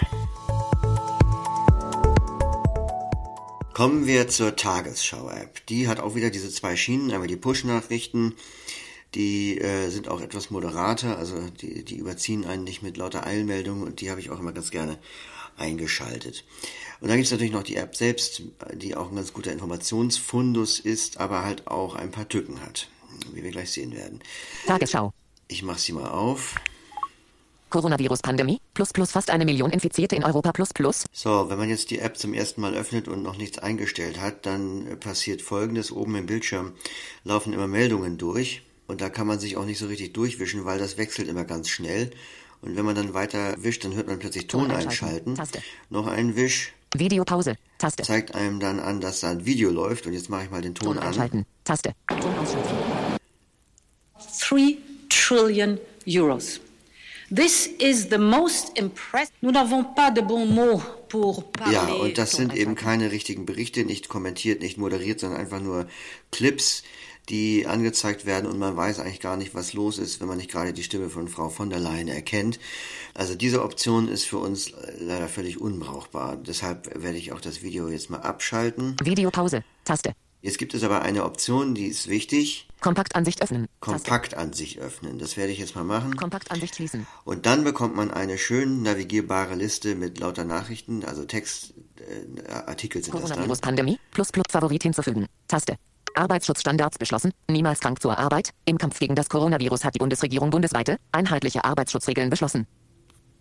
Kommen 3.74 4.06
wir 4.06 4.28
zur 4.28 4.56
Tagesschau-App. 4.56 5.66
Die 5.68 5.88
hat 5.88 6.00
auch 6.00 6.16
wieder 6.16 6.30
diese 6.30 6.50
zwei 6.50 6.76
Schienen, 6.76 7.12
einmal 7.12 7.28
die 7.28 7.36
Push-Nachrichten, 7.36 8.36
Die 9.16 9.60
äh, 9.62 9.90
sind 9.90 10.10
auch 10.10 10.20
etwas 10.20 10.50
moderater, 10.50 11.18
also 11.18 11.40
die, 11.62 11.86
die 11.86 11.96
überziehen 11.96 12.46
einen 12.46 12.66
nicht 12.66 12.84
mit 12.84 12.98
lauter 12.98 13.26
Eilmeldungen 13.26 13.84
und 13.84 14.02
die 14.02 14.12
habe 14.12 14.20
ich 14.20 14.30
auch 14.30 14.40
immer 14.40 14.52
ganz 14.52 14.72
gerne 14.72 14.98
eingeschaltet. 15.58 16.44
Und 17.02 17.10
dann 17.10 17.18
gibt 17.18 17.26
es 17.26 17.32
natürlich 17.32 17.54
noch 17.54 17.64
die 17.64 17.76
App 17.76 17.96
selbst, 17.96 18.44
die 18.74 18.96
auch 18.96 19.10
ein 19.10 19.16
ganz 19.16 19.34
guter 19.34 19.52
Informationsfundus 19.52 20.80
ist, 20.80 21.20
aber 21.20 21.44
halt 21.44 21.68
auch 21.68 21.96
ein 21.96 22.12
paar 22.12 22.28
Tücken 22.28 22.62
hat, 22.62 22.90
wie 23.34 23.44
wir 23.44 23.52
gleich 23.52 23.72
sehen 23.72 23.94
werden. 23.94 24.22
Tagesschau. 24.66 25.14
Ich 25.48 25.62
mache 25.62 25.80
sie 25.80 25.94
mal 25.94 26.10
auf. 26.10 26.56
Coronavirus-Pandemie, 27.70 28.62
plus 28.74 28.94
plus 28.94 29.12
fast 29.12 29.30
eine 29.30 29.44
Million 29.44 29.72
Infizierte 29.72 30.16
in 30.16 30.24
Europa, 30.24 30.54
plus 30.54 30.72
plus. 30.72 31.06
So, 31.12 31.50
wenn 31.50 31.58
man 31.58 31.70
jetzt 31.70 31.90
die 31.90 32.00
App 32.00 32.18
zum 32.18 32.34
ersten 32.34 32.62
Mal 32.62 32.74
öffnet 32.74 33.08
und 33.08 33.22
noch 33.22 33.38
nichts 33.38 33.60
eingestellt 33.60 34.22
hat, 34.22 34.46
dann 34.46 34.98
passiert 35.00 35.42
folgendes. 35.42 35.92
Oben 35.92 36.16
im 36.16 36.26
Bildschirm 36.26 36.74
laufen 37.24 37.52
immer 37.54 37.68
Meldungen 37.68 38.18
durch 38.18 38.62
und 38.88 39.02
da 39.02 39.10
kann 39.10 39.28
man 39.28 39.40
sich 39.40 39.58
auch 39.58 39.66
nicht 39.66 39.80
so 39.80 39.88
richtig 39.88 40.14
durchwischen, 40.14 40.64
weil 40.64 40.80
das 40.80 40.98
wechselt 40.98 41.28
immer 41.28 41.44
ganz 41.44 41.70
schnell. 41.70 42.12
Und 42.66 42.76
wenn 42.76 42.86
man 42.86 42.96
dann 42.96 43.14
weiter 43.14 43.56
wischt, 43.60 43.84
dann 43.86 43.94
hört 43.94 44.08
man 44.08 44.18
plötzlich 44.18 44.48
Ton, 44.48 44.70
Ton 44.70 44.78
einschalten. 44.78 45.36
Taste. 45.36 45.62
Noch 45.90 46.08
ein 46.08 46.36
Wisch 46.36 46.74
Videopause. 46.96 47.58
Taste. 47.78 48.04
zeigt 48.04 48.34
einem 48.36 48.60
dann 48.60 48.80
an, 48.80 49.02
dass 49.02 49.20
da 49.20 49.30
ein 49.30 49.46
Video 49.46 49.70
läuft. 49.70 50.08
Und 50.08 50.14
jetzt 50.14 50.30
mache 50.30 50.46
ich 50.46 50.50
mal 50.50 50.62
den 50.62 50.74
Ton 50.74 50.88
Ton 50.88 50.98
an. 50.98 51.08
einschalten. 51.08 51.46
Taste. 51.64 51.94
Ton 52.08 52.38
ausschalten. 52.38 52.70
3 54.40 54.78
trillion 55.10 55.80
euros. 56.08 56.60
This 57.34 57.68
is 57.80 58.08
the 58.10 58.18
most 58.18 58.78
impressive. 58.78 59.34
Nous 59.42 59.52
n'avons 59.52 59.84
pas 59.96 60.12
de 60.12 60.22
bons 60.22 60.46
mots 60.46 60.84
pour 61.10 61.52
parler. 61.52 61.74
Ja, 61.74 61.94
und 61.94 62.18
das 62.18 62.32
sind 62.32 62.56
eben 62.56 62.76
keine 62.76 63.12
richtigen 63.12 63.46
Berichte, 63.46 63.84
nicht 63.84 64.10
kommentiert, 64.10 64.62
nicht 64.62 64.78
moderiert, 64.78 65.20
sondern 65.20 65.40
einfach 65.40 65.60
nur 65.60 65.88
Clips, 66.32 66.84
die 67.30 67.66
angezeigt 67.68 68.26
werden 68.26 68.50
und 68.50 68.60
man 68.60 68.76
weiß 68.76 69.00
eigentlich 69.00 69.20
gar 69.20 69.38
nicht, 69.38 69.56
was 69.56 69.74
los 69.74 69.98
ist, 69.98 70.22
wenn 70.22 70.28
man 70.28 70.38
nicht 70.38 70.52
gerade 70.52 70.74
die 70.74 70.84
Stimme 70.84 71.10
von 71.10 71.28
Frau 71.28 71.50
von 71.50 71.70
der 71.70 71.80
Leyen 71.80 72.08
erkennt. 72.08 72.60
Also 73.14 73.36
diese 73.36 73.64
Option 73.64 74.08
ist 74.08 74.26
für 74.26 74.38
uns 74.38 74.72
leider 75.00 75.28
völlig 75.28 75.60
unbrauchbar. 75.60 76.38
Deshalb 76.38 77.02
werde 77.02 77.18
ich 77.18 77.32
auch 77.32 77.42
das 77.42 77.64
Video 77.64 77.90
jetzt 77.90 78.10
mal 78.10 78.22
abschalten. 78.22 78.96
Videopause. 79.04 79.64
Taste. 79.84 80.14
Jetzt 80.46 80.60
gibt 80.60 80.76
es 80.76 80.84
aber 80.84 81.02
eine 81.02 81.24
Option, 81.24 81.74
die 81.74 81.88
ist 81.88 82.08
wichtig. 82.08 82.68
Kompaktansicht 82.80 83.42
öffnen. 83.42 83.68
Kompaktansicht 83.80 84.78
öffnen. 84.78 85.18
Das 85.18 85.38
werde 85.38 85.52
ich 85.52 85.58
jetzt 85.58 85.76
mal 85.76 85.84
machen. 85.84 86.16
Kompaktansicht 86.16 86.76
schließen. 86.76 87.08
Und 87.24 87.48
dann 87.48 87.64
bekommt 87.64 87.96
man 87.96 88.12
eine 88.12 88.38
schön 88.38 88.84
navigierbare 88.84 89.56
Liste 89.56 89.96
mit 89.96 90.20
lauter 90.20 90.46
Nachrichten, 90.46 91.04
also 91.04 91.26
Textartikel 91.26 92.46
äh, 92.48 92.52
Artikel 92.52 93.04
sind 93.04 93.16
das 93.16 93.22
dann. 93.22 93.30
Coronavirus-Pandemie, 93.30 94.00
plus 94.12 94.32
plus 94.32 94.46
Favorit 94.52 94.84
hinzufügen. 94.84 95.26
Taste. 95.48 95.78
Arbeitsschutzstandards 96.16 96.98
beschlossen, 96.98 97.32
niemals 97.50 97.80
krank 97.80 98.02
zur 98.02 98.18
Arbeit. 98.18 98.52
Im 98.66 98.78
Kampf 98.78 99.00
gegen 99.00 99.16
das 99.16 99.30
Coronavirus 99.30 99.84
hat 99.84 99.96
die 99.96 100.00
Bundesregierung 100.00 100.50
bundesweite, 100.50 100.98
einheitliche 101.12 101.64
Arbeitsschutzregeln 101.64 102.30
beschlossen. 102.30 102.68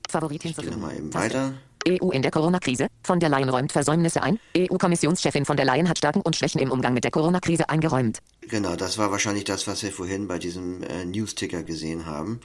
Favorit 0.08 0.42
hinzufügen. 0.42 0.80
mal 0.80 0.94
eben 0.94 1.12
weiter. 1.14 1.54
EU 1.86 2.10
in 2.10 2.22
der 2.22 2.30
Corona-Krise. 2.30 2.88
Von 3.02 3.20
der 3.20 3.28
Leyen 3.28 3.48
räumt 3.48 3.72
Versäumnisse 3.72 4.22
ein. 4.22 4.38
EU-Kommissionschefin 4.56 5.44
von 5.44 5.56
der 5.56 5.66
Leyen 5.66 5.88
hat 5.88 5.98
Stärken 5.98 6.22
und 6.22 6.34
Schwächen 6.36 6.60
im 6.60 6.70
Umgang 6.70 6.94
mit 6.94 7.04
der 7.04 7.10
Corona-Krise 7.10 7.68
eingeräumt. 7.68 8.18
Genau, 8.48 8.76
das 8.76 8.96
war 8.96 9.10
wahrscheinlich 9.10 9.44
das, 9.44 9.66
was 9.66 9.82
wir 9.82 9.92
vorhin 9.92 10.26
bei 10.26 10.38
diesem 10.38 10.82
äh, 10.82 11.04
News-Ticker 11.04 11.62
gesehen 11.62 12.06
haben. 12.06 12.40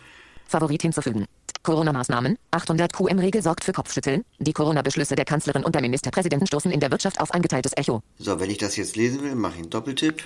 Favorit 0.46 0.82
hinzufügen. 0.82 1.26
Corona-Maßnahmen. 1.64 2.38
800 2.52 2.94
QM-Regel 2.94 3.42
sorgt 3.42 3.64
für 3.64 3.74
Kopfschütteln. 3.74 4.24
Die 4.40 4.54
Corona-Beschlüsse 4.54 5.16
der 5.16 5.26
Kanzlerin 5.26 5.64
und 5.64 5.76
der 5.76 5.82
Ministerpräsidenten 5.82 6.48
stoßen 6.48 6.72
in 6.72 6.80
der 6.80 6.92
Wirtschaft 6.92 7.20
auf 7.20 7.32
ein 7.32 7.42
geteiltes 7.42 7.74
Echo. 7.76 8.02
So, 8.18 8.40
wenn 8.40 8.50
ich 8.50 8.58
das 8.58 8.76
jetzt 8.76 8.96
lesen 8.96 9.22
will, 9.24 9.36
mache 9.36 9.54
ich 9.54 9.60
einen 9.62 9.70
Doppeltipp. 9.70 10.24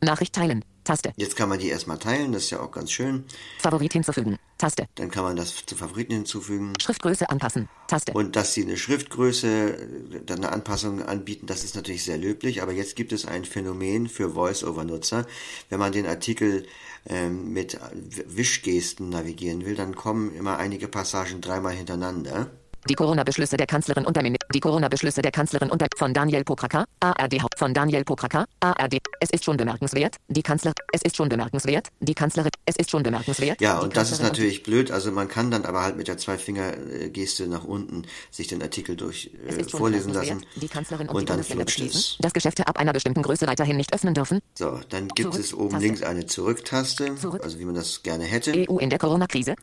Nachricht 0.00 0.34
teilen. 0.34 0.64
Taste. 0.88 1.12
Jetzt 1.16 1.36
kann 1.36 1.50
man 1.50 1.58
die 1.58 1.68
erstmal 1.68 1.98
teilen, 1.98 2.32
das 2.32 2.44
ist 2.44 2.50
ja 2.50 2.60
auch 2.60 2.70
ganz 2.70 2.90
schön. 2.90 3.24
Favorit 3.58 3.92
hinzufügen. 3.92 4.38
Taste. 4.56 4.88
Dann 4.94 5.10
kann 5.10 5.22
man 5.22 5.36
das 5.36 5.66
zu 5.66 5.76
Favoriten 5.76 6.14
hinzufügen. 6.14 6.72
Schriftgröße 6.80 7.28
anpassen. 7.28 7.68
Taste. 7.88 8.12
Und 8.14 8.36
dass 8.36 8.54
sie 8.54 8.62
eine 8.62 8.78
Schriftgröße, 8.78 9.86
dann 10.24 10.38
eine 10.38 10.50
Anpassung 10.50 11.02
anbieten, 11.02 11.46
das 11.46 11.62
ist 11.62 11.76
natürlich 11.76 12.04
sehr 12.04 12.16
löblich. 12.16 12.62
Aber 12.62 12.72
jetzt 12.72 12.96
gibt 12.96 13.12
es 13.12 13.26
ein 13.26 13.44
Phänomen 13.44 14.08
für 14.08 14.30
Voice-Over-Nutzer. 14.30 15.26
Wenn 15.68 15.78
man 15.78 15.92
den 15.92 16.06
Artikel 16.06 16.64
ähm, 17.06 17.52
mit 17.52 17.78
Wischgesten 18.24 19.10
navigieren 19.10 19.66
will, 19.66 19.74
dann 19.74 19.94
kommen 19.94 20.34
immer 20.34 20.56
einige 20.56 20.88
Passagen 20.88 21.42
dreimal 21.42 21.74
hintereinander. 21.74 22.50
Die 22.88 22.94
Corona-Beschlüsse 22.94 23.56
der 23.56 23.66
Kanzlerin 23.66 24.04
und 24.06 24.14
der 24.16 24.22
Minister. 24.22 24.46
Die 24.54 24.60
Corona-Beschlüsse 24.60 25.20
der 25.22 25.32
Kanzlerin 25.32 25.70
und 25.70 25.80
der 25.80 25.88
von 25.96 26.14
Daniel 26.14 26.44
Pokraka, 26.44 26.84
ARD 27.00 27.40
von 27.56 27.74
Daniel 27.74 28.04
Pokraka, 28.04 28.46
ARD. 28.60 28.98
Es 29.20 29.30
ist 29.30 29.44
schon 29.44 29.56
bemerkenswert, 29.56 30.16
die 30.28 30.42
Kanzler. 30.42 30.72
Es 30.92 31.02
ist 31.02 31.16
schon 31.16 31.28
bemerkenswert, 31.28 31.88
die 32.00 32.14
Kanzlerin. 32.14 32.50
Es 32.64 32.76
ist 32.76 32.90
schon 32.90 33.02
bemerkenswert. 33.02 33.60
Ja, 33.60 33.78
und 33.78 33.96
das 33.96 34.10
ist 34.10 34.18
Kanzlerin 34.18 34.32
natürlich 34.32 34.62
blöd. 34.62 34.90
Also 34.90 35.10
man 35.10 35.28
kann 35.28 35.50
dann 35.50 35.64
aber 35.64 35.82
halt 35.82 35.96
mit 35.96 36.08
der 36.08 36.18
Zwei-Finger-Geste 36.18 37.46
nach 37.48 37.64
unten 37.64 38.04
sich 38.30 38.46
den 38.46 38.62
Artikel 38.62 38.96
durch 38.96 39.30
äh, 39.46 39.64
vorlesen 39.64 40.12
lassen. 40.12 40.44
Die 40.56 40.68
Kanzlerin 40.68 41.08
und, 41.08 41.16
und 41.16 41.22
die 41.22 41.32
dann 41.32 41.44
flutscht 41.44 41.80
es. 41.80 42.16
dass 42.20 42.32
Geschäfte 42.32 42.66
ab 42.68 42.78
einer 42.78 42.92
bestimmten 42.92 43.22
Größe 43.22 43.46
weiterhin 43.46 43.76
nicht 43.76 43.92
öffnen 43.92 44.14
dürfen. 44.14 44.40
So, 44.54 44.80
dann 44.88 45.08
gibt 45.08 45.32
Zurück, 45.32 45.44
es 45.44 45.54
oben 45.54 45.70
Taste. 45.70 45.86
links 45.86 46.02
eine 46.02 46.26
Zurück-Taste, 46.26 47.16
Zurück. 47.16 47.42
also 47.42 47.58
wie 47.58 47.64
man 47.64 47.74
das 47.74 48.02
gerne 48.02 48.24
hätte. 48.24 48.52
EU 48.68 48.78
in 48.78 48.90
der 48.90 48.98
Corona-Krise. 48.98 49.54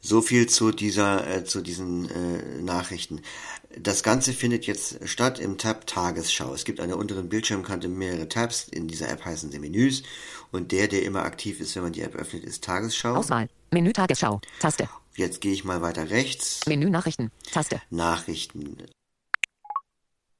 So 0.00 0.20
viel 0.20 0.48
zu 0.48 0.70
dieser, 0.72 1.26
äh, 1.28 1.44
zu 1.44 1.60
diesen 1.60 2.06
äh, 2.10 2.35
Nachrichten. 2.60 3.20
Das 3.78 4.02
Ganze 4.02 4.32
findet 4.32 4.66
jetzt 4.66 5.06
statt 5.08 5.38
im 5.38 5.58
Tab 5.58 5.86
Tagesschau. 5.86 6.54
Es 6.54 6.64
gibt 6.64 6.80
an 6.80 6.88
der 6.88 6.98
unteren 6.98 7.28
Bildschirmkante 7.28 7.88
mehrere 7.88 8.28
Tabs. 8.28 8.68
In 8.68 8.88
dieser 8.88 9.08
App 9.08 9.24
heißen 9.24 9.50
sie 9.50 9.58
Menüs. 9.58 10.02
Und 10.52 10.72
der, 10.72 10.88
der 10.88 11.02
immer 11.02 11.24
aktiv 11.24 11.60
ist, 11.60 11.76
wenn 11.76 11.82
man 11.82 11.92
die 11.92 12.02
App 12.02 12.14
öffnet, 12.14 12.44
ist 12.44 12.64
Tagesschau. 12.64 13.14
Auswahl. 13.14 13.48
Menü 13.70 13.92
Tagesschau. 13.92 14.40
Taste. 14.60 14.88
Jetzt 15.16 15.40
gehe 15.40 15.52
ich 15.52 15.64
mal 15.64 15.82
weiter 15.82 16.10
rechts. 16.10 16.60
Menü 16.66 16.90
Nachrichten. 16.90 17.30
Taste. 17.52 17.80
Nachrichten. 17.90 18.76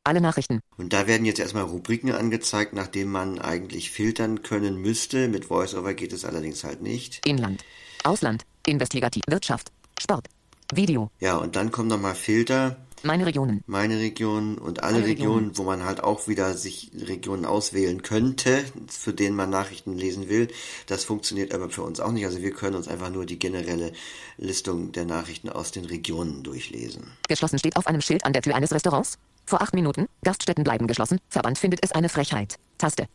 Alle 0.05 0.21
Nachrichten. 0.21 0.61
Und 0.77 0.93
da 0.93 1.09
werden 1.09 1.27
jetzt 1.27 1.41
erstmal 1.41 1.65
Rubriken 1.65 2.13
angezeigt, 2.13 2.73
nachdem 2.73 3.11
man 3.11 3.41
eigentlich 3.41 3.91
filtern 3.91 4.43
können 4.43 4.77
müsste. 4.77 5.27
Mit 5.27 5.51
VoiceOver 5.51 5.95
geht 5.95 6.13
es 6.13 6.25
allerdings 6.25 6.63
halt 6.63 6.81
nicht. 6.81 7.27
Inland. 7.27 7.65
Ausland. 8.05 8.45
Investigativ. 8.67 9.25
Wirtschaft. 9.27 9.73
Sport. 10.01 10.29
Video. 10.75 11.11
Ja, 11.21 11.37
und 11.37 11.57
dann 11.57 11.71
kommen 11.71 11.89
nochmal 11.89 12.15
Filter. 12.15 12.77
Meine 13.03 13.27
Regionen. 13.27 13.63
meine 13.67 13.99
Region 13.99 14.59
und 14.59 14.83
alle, 14.83 15.05
Regionen, 15.05 15.09
Regionen. 15.09 15.59
wo 15.59 15.63
man 15.63 15.85
halt 15.85 16.03
auch 16.03 16.27
wieder 16.27 16.55
sich 16.55 16.91
Regionen 17.07 17.45
auswählen 17.45 18.03
könnte, 18.03 18.65
für 18.89 19.13
denen 19.13 19.37
man 19.37 19.51
Nachrichten 19.51 19.97
lesen 19.97 20.29
will. 20.29 20.49
Das 20.87 21.05
funktioniert 21.05 21.55
aber 21.55 21.69
für 21.71 21.83
uns 21.83 22.01
auch 22.01 22.11
nicht. 22.11 22.25
Also 22.25 22.41
wir 22.43 22.51
können 22.51 22.75
uns 22.75 22.89
einfach 22.89 23.11
nur 23.11 23.27
die 23.27 23.39
generelle 23.39 23.93
Listung 24.39 24.93
der 24.93 25.05
Nachrichten 25.05 25.51
aus 25.51 25.71
den 25.71 25.85
Regionen 25.85 26.43
durchlesen. 26.43 27.13
Geschlossen 27.29 27.59
steht 27.59 27.77
auf 27.77 27.87
einem 27.87 28.01
Schild 28.01 28.25
an 28.25 28.33
der 28.33 28.43
Tür 28.43 28.57
eines 28.57 28.73
Restaurants. 28.73 29.19
Vor 29.45 29.63
acht 29.63 29.75
Minuten. 29.75 30.09
Gaststätten 30.25 30.65
bleiben 30.65 30.89
geschlossen. 30.89 31.21
Verband 31.29 31.59
findet 31.59 31.85
es 31.85 31.93
eine 31.93 32.09
Frechheit. 32.09 32.57
Taste. 32.79 33.07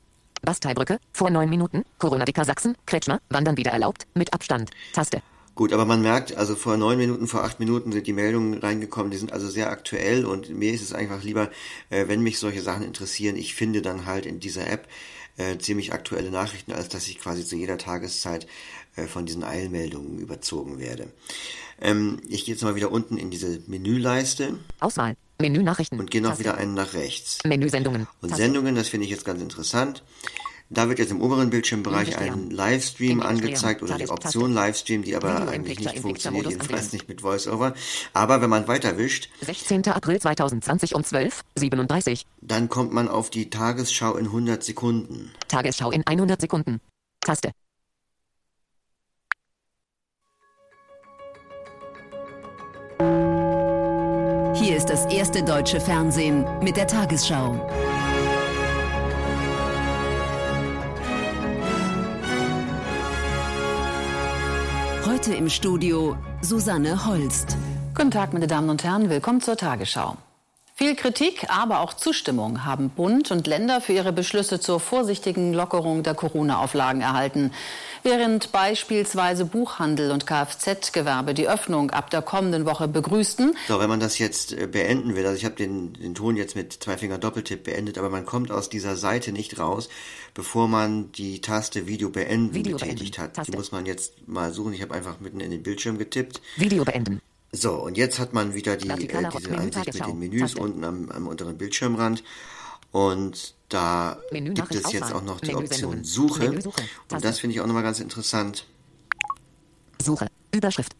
Basteibrücke. 0.41 0.99
Vor 1.11 1.29
neun 1.31 1.49
Minuten. 1.49 1.83
Corona-Dicker 1.99 2.45
Sachsen. 2.45 2.77
Kretschmer. 2.85 3.19
Wandern 3.29 3.57
wieder 3.57 3.71
erlaubt. 3.71 4.07
Mit 4.13 4.33
Abstand. 4.33 4.71
Taste. 4.93 5.21
Gut, 5.53 5.73
aber 5.73 5.85
man 5.85 6.01
merkt, 6.01 6.35
also 6.37 6.55
vor 6.55 6.77
neun 6.77 6.97
Minuten, 6.97 7.27
vor 7.27 7.43
acht 7.43 7.59
Minuten 7.59 7.91
sind 7.91 8.07
die 8.07 8.13
Meldungen 8.13 8.59
reingekommen, 8.59 9.11
die 9.11 9.17
sind 9.17 9.33
also 9.33 9.49
sehr 9.49 9.69
aktuell 9.69 10.25
und 10.25 10.49
mir 10.49 10.73
ist 10.73 10.81
es 10.81 10.93
einfach 10.93 11.23
lieber, 11.23 11.51
äh, 11.89 12.07
wenn 12.07 12.21
mich 12.21 12.39
solche 12.39 12.61
Sachen 12.61 12.83
interessieren, 12.83 13.35
ich 13.35 13.53
finde 13.53 13.81
dann 13.81 14.05
halt 14.05 14.25
in 14.25 14.39
dieser 14.39 14.67
App 14.67 14.87
äh, 15.37 15.57
ziemlich 15.57 15.93
aktuelle 15.93 16.31
Nachrichten, 16.31 16.71
als 16.71 16.89
dass 16.89 17.07
ich 17.07 17.19
quasi 17.19 17.45
zu 17.45 17.55
jeder 17.55 17.77
Tageszeit 17.77 18.47
äh, 18.95 19.07
von 19.07 19.25
diesen 19.25 19.43
Eilmeldungen 19.43 20.19
überzogen 20.19 20.79
werde. 20.79 21.07
Ähm, 21.81 22.21
ich 22.29 22.45
gehe 22.45 22.55
jetzt 22.55 22.63
mal 22.63 22.75
wieder 22.75 22.91
unten 22.91 23.17
in 23.17 23.29
diese 23.29 23.61
Menüleiste 23.67 24.59
Auswahl. 24.79 25.15
Menü 25.41 25.63
Nachrichten. 25.63 25.99
und 25.99 26.11
gehe 26.11 26.21
noch 26.21 26.39
wieder 26.39 26.55
einen 26.55 26.75
nach 26.75 26.93
rechts. 26.93 27.39
Menü 27.43 27.67
Sendungen. 27.67 28.07
Und. 28.21 28.35
Sendungen, 28.35 28.75
das 28.75 28.89
finde 28.89 29.05
ich 29.05 29.11
jetzt 29.11 29.25
ganz 29.25 29.41
interessant. 29.41 30.03
Da 30.73 30.87
wird 30.87 30.99
jetzt 30.99 31.11
im 31.11 31.19
oberen 31.19 31.49
Bildschirmbereich 31.49 32.17
ein. 32.17 32.49
Livestream 32.49 33.21
angezeigt 33.21 33.83
oder 33.83 33.97
die 33.97 34.07
Option 34.07 34.53
Livestream, 34.53 35.03
die 35.03 35.17
aber 35.17 35.49
eigentlich 35.49 35.77
nicht 35.79 35.99
funktioniert, 35.99 36.49
jedenfalls 36.49 36.93
nicht 36.93 37.09
mit 37.09 37.23
VoiceOver. 37.23 37.73
Aber 38.13 38.41
wenn 38.41 38.49
man 38.49 38.69
weiterwischt, 38.69 39.29
16. 39.41 39.85
April 39.89 40.21
2020 40.21 40.95
um 40.95 41.03
12. 41.03 41.41
37. 41.57 42.25
dann 42.39 42.69
kommt 42.69 42.93
man 42.93 43.09
auf 43.09 43.29
die 43.29 43.49
Tagesschau 43.49 44.15
in 44.15 44.27
100 44.27 44.63
Sekunden. 44.63 45.31
Tagesschau 45.49 45.91
in 45.91 46.07
100 46.07 46.39
Sekunden. 46.39 46.79
Taste. 47.19 47.51
Hier 54.55 54.77
ist 54.77 54.85
das 54.85 55.05
erste 55.07 55.43
deutsche 55.43 55.81
Fernsehen 55.81 56.45
mit 56.61 56.77
der 56.77 56.87
Tagesschau. 56.87 57.67
Heute 65.21 65.35
im 65.35 65.49
Studio 65.49 66.17
Susanne 66.41 67.05
Holst. 67.05 67.55
Guten 67.93 68.09
Tag, 68.09 68.33
meine 68.33 68.47
Damen 68.47 68.71
und 68.71 68.83
Herren, 68.83 69.07
willkommen 69.11 69.39
zur 69.39 69.55
Tagesschau. 69.55 70.17
Viel 70.81 70.95
Kritik, 70.95 71.45
aber 71.47 71.81
auch 71.81 71.93
Zustimmung 71.93 72.65
haben 72.65 72.89
Bund 72.89 73.29
und 73.29 73.45
Länder 73.45 73.81
für 73.81 73.93
ihre 73.93 74.11
Beschlüsse 74.11 74.59
zur 74.59 74.79
vorsichtigen 74.79 75.53
Lockerung 75.53 76.01
der 76.01 76.15
Corona-Auflagen 76.15 77.01
erhalten. 77.01 77.51
Während 78.01 78.51
beispielsweise 78.51 79.45
Buchhandel 79.45 80.09
und 80.09 80.25
Kfz-Gewerbe 80.25 81.35
die 81.35 81.47
Öffnung 81.47 81.91
ab 81.91 82.09
der 82.09 82.23
kommenden 82.23 82.65
Woche 82.65 82.87
begrüßten. 82.87 83.55
So, 83.67 83.79
wenn 83.79 83.89
man 83.89 83.99
das 83.99 84.17
jetzt 84.17 84.53
äh, 84.53 84.65
beenden 84.65 85.15
will, 85.15 85.23
also 85.23 85.37
ich 85.37 85.45
habe 85.45 85.53
den, 85.53 85.93
den 85.93 86.15
Ton 86.15 86.35
jetzt 86.35 86.55
mit 86.55 86.73
zwei 86.73 86.97
Finger 86.97 87.19
Doppeltipp 87.19 87.63
beendet, 87.63 87.99
aber 87.99 88.09
man 88.09 88.25
kommt 88.25 88.49
aus 88.49 88.67
dieser 88.67 88.95
Seite 88.95 89.31
nicht 89.31 89.59
raus, 89.59 89.87
bevor 90.33 90.67
man 90.67 91.11
die 91.11 91.41
Taste 91.41 91.85
Video 91.85 92.09
beenden 92.09 92.55
Video 92.55 92.79
betätigt 92.79 93.17
beenden. 93.17 93.21
hat. 93.21 93.33
Taste. 93.35 93.51
Die 93.51 93.55
muss 93.55 93.71
man 93.71 93.85
jetzt 93.85 94.27
mal 94.27 94.51
suchen. 94.51 94.73
Ich 94.73 94.81
habe 94.81 94.95
einfach 94.95 95.19
mitten 95.19 95.41
in 95.41 95.51
den 95.51 95.61
Bildschirm 95.61 95.99
getippt. 95.99 96.41
Video 96.57 96.83
beenden. 96.83 97.21
So, 97.53 97.73
und 97.75 97.97
jetzt 97.97 98.17
hat 98.19 98.33
man 98.33 98.53
wieder 98.53 98.77
die, 98.77 98.89
äh, 98.89 98.95
diese 98.97 99.57
Ansicht 99.57 99.93
mit 99.93 100.05
den 100.05 100.19
Menüs 100.19 100.55
unten 100.55 100.83
am, 100.85 101.09
am 101.09 101.27
unteren 101.27 101.57
Bildschirmrand. 101.57 102.23
Und 102.91 103.55
da 103.69 104.17
Menü 104.31 104.53
gibt 104.53 104.73
es 104.73 104.91
jetzt 104.91 105.13
auch 105.13 105.23
noch 105.23 105.39
die 105.41 105.55
Option 105.55 106.03
Suche. 106.03 106.51
Und 107.11 107.25
das 107.25 107.39
finde 107.39 107.55
ich 107.55 107.61
auch 107.61 107.67
nochmal 107.67 107.83
ganz 107.83 107.99
interessant. 107.99 108.65
Suche. 110.01 110.27
Überschrift. 110.53 110.93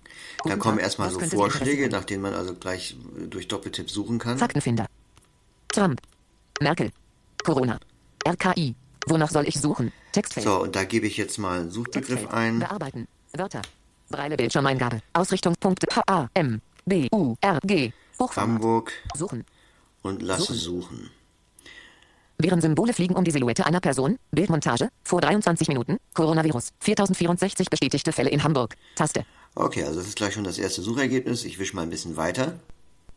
Da 0.45 0.55
kommen 0.55 0.79
erstmal 0.79 1.09
so 1.11 1.19
Vorschläge, 1.19 1.89
nach 1.89 2.05
denen 2.05 2.21
man 2.21 2.33
also 2.33 2.53
gleich 2.55 2.95
durch 3.29 3.47
Doppeltipp 3.47 3.89
suchen 3.89 4.19
kann. 4.19 4.37
Faktenfinder. 4.37 4.85
Trump. 5.69 6.01
Merkel. 6.61 6.91
Corona. 7.43 7.79
RKI. 8.25 8.75
Wonach 9.07 9.31
soll 9.31 9.47
ich 9.47 9.59
suchen? 9.59 9.91
Textfeld. 10.11 10.45
So, 10.45 10.61
und 10.61 10.75
da 10.75 10.83
gebe 10.83 11.07
ich 11.07 11.17
jetzt 11.17 11.37
mal 11.37 11.59
einen 11.59 11.71
Suchbegriff 11.71 12.19
Textfeld. 12.19 12.33
ein. 12.33 12.59
Bearbeiten. 12.59 13.07
Wörter. 13.33 13.61
Breile 14.11 14.37
Bildschirmeingabe. 14.37 15.01
Ausrichtungspunkte 15.13 15.87
A, 16.07 16.27
M, 16.33 16.61
B, 16.85 17.07
U, 17.11 17.35
R, 17.41 17.59
G. 17.63 17.91
Hochformat. 18.19 18.55
Hamburg. 18.55 18.91
Suchen. 19.15 19.45
Und 20.03 20.21
lasse 20.21 20.53
suchen. 20.53 20.81
suchen. 20.81 21.11
Während 22.43 22.63
Symbole 22.63 22.93
fliegen 22.93 23.15
um 23.15 23.23
die 23.23 23.31
Silhouette 23.31 23.65
einer 23.65 23.79
Person. 23.79 24.17
Bildmontage. 24.31 24.89
Vor 25.03 25.21
23 25.21 25.67
Minuten. 25.67 25.97
Coronavirus. 26.15 26.69
4064 26.79 27.69
bestätigte 27.69 28.11
Fälle 28.11 28.31
in 28.31 28.43
Hamburg. 28.43 28.75
Taste. 28.95 29.25
Okay, 29.53 29.83
also 29.83 29.99
das 29.99 30.07
ist 30.07 30.15
gleich 30.15 30.33
schon 30.33 30.43
das 30.43 30.57
erste 30.57 30.81
Suchergebnis. 30.81 31.45
Ich 31.45 31.59
wische 31.59 31.75
mal 31.75 31.83
ein 31.83 31.91
bisschen 31.91 32.17
weiter. 32.17 32.59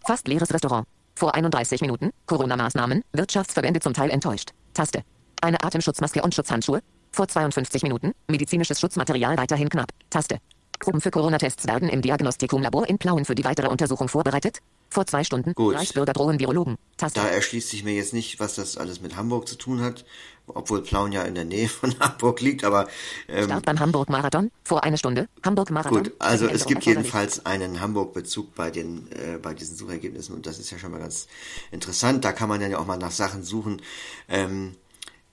Fast 0.07 0.29
leeres 0.29 0.53
Restaurant. 0.53 0.87
Vor 1.15 1.35
31 1.35 1.81
Minuten. 1.81 2.11
Corona-Maßnahmen. 2.27 3.03
Wirtschaftsverbände 3.13 3.81
zum 3.81 3.95
Teil 3.95 4.11
enttäuscht. 4.11 4.51
Taste. 4.75 5.05
Eine 5.41 5.63
Atemschutzmaske 5.63 6.21
und 6.23 6.35
Schutzhandschuhe. 6.35 6.83
Vor 7.11 7.29
52 7.29 7.83
Minuten. 7.83 8.13
Medizinisches 8.29 8.79
Schutzmaterial 8.79 9.39
weiterhin 9.39 9.71
knapp. 9.71 9.89
Taste. 10.11 10.39
Proben 10.79 11.01
für 11.01 11.11
Corona-Tests 11.11 11.67
werden 11.67 11.89
im 11.89 12.03
Diagnostikumlabor 12.03 12.89
in 12.89 12.99
Plauen 12.99 13.25
für 13.25 13.35
die 13.35 13.45
weitere 13.45 13.69
Untersuchung 13.69 14.09
vorbereitet. 14.09 14.59
Vor 14.91 15.07
zwei 15.07 15.25
Stunden. 15.25 15.55
Gut. 15.55 15.75
Reichsbürger 15.75 16.13
drohen 16.13 16.39
Virologen. 16.39 16.77
Taste. 16.97 17.21
Da 17.21 17.27
erschließt 17.27 17.71
sich 17.71 17.83
mir 17.83 17.95
jetzt 17.95 18.13
nicht, 18.13 18.39
was 18.39 18.55
das 18.55 18.77
alles 18.77 19.01
mit 19.01 19.17
Hamburg 19.17 19.49
zu 19.49 19.57
tun 19.57 19.81
hat, 19.81 20.05
obwohl 20.47 20.83
Plauen 20.83 21.11
ja 21.11 21.23
in 21.23 21.35
der 21.35 21.45
Nähe 21.45 21.69
von 21.69 21.99
Hamburg 22.01 22.41
liegt, 22.41 22.65
aber... 22.65 22.87
Ähm, 23.29 23.47
Start 23.47 23.65
beim 23.65 23.81
Hamburg-Marathon. 23.81 24.51
Vor 24.63 24.85
einer 24.85 24.97
Stunde. 24.97 25.29
Hamburg-Marathon. 25.45 26.05
Gut, 26.05 26.13
also 26.21 26.47
es 26.47 26.67
gibt 26.67 26.85
jedenfalls 26.85 27.45
einen 27.45 27.81
Hamburg-Bezug 27.81 28.55
bei, 28.55 28.71
den, 28.71 29.11
äh, 29.13 29.39
bei 29.39 29.55
diesen 29.55 29.77
Suchergebnissen 29.77 30.35
und 30.35 30.47
das 30.47 30.59
ist 30.59 30.71
ja 30.71 30.79
schon 30.79 30.93
mal 30.93 31.01
ganz 31.01 31.27
interessant. 31.73 32.25
Da 32.25 32.33
kann 32.33 32.49
man 32.49 32.61
ja 32.61 32.79
auch 32.79 32.87
mal 32.87 32.99
nach 32.99 33.11
Sachen 33.11 33.43
suchen, 33.43 33.83
ähm, 34.29 34.77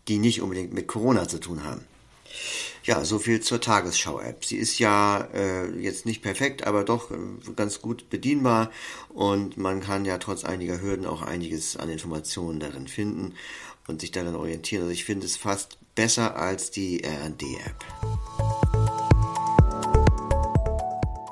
die 0.08 0.18
nicht 0.18 0.42
unbedingt 0.42 0.74
mit 0.74 0.88
Corona 0.88 1.28
zu 1.28 1.40
tun 1.40 1.64
haben. 1.64 1.86
Ja, 2.84 3.06
so 3.06 3.20
viel 3.20 3.42
zur 3.42 3.62
Tagesschau-App. 3.62 4.44
Sie 4.44 4.58
ist 4.58 4.80
ja 4.80 5.28
äh, 5.34 5.70
jetzt 5.80 6.06
nicht 6.06 6.22
perfekt, 6.24 6.66
aber 6.66 6.84
doch 6.84 7.12
äh, 7.12 7.16
ganz 7.56 7.82
gut 7.82 8.10
bedienbar 8.10 8.72
und 9.10 9.58
man 9.58 9.82
kann 9.82 10.06
ja 10.06 10.18
trotz 10.18 10.44
einiger 10.44 10.82
Hürden 10.82 11.06
auch 11.06 11.22
einiges 11.22 11.78
an 11.78 11.90
Informationen 11.90 12.60
darin 12.60 12.88
finden 12.88 13.36
und 13.88 14.02
sich 14.02 14.12
daran 14.12 14.36
orientieren. 14.36 14.84
Also 14.84 14.94
ich 14.94 15.06
finde 15.06 15.26
es 15.26 15.38
fast 15.38 15.78
besser 15.96 16.36
als 16.38 16.72
die 16.72 17.04
RD-App. 17.06 18.21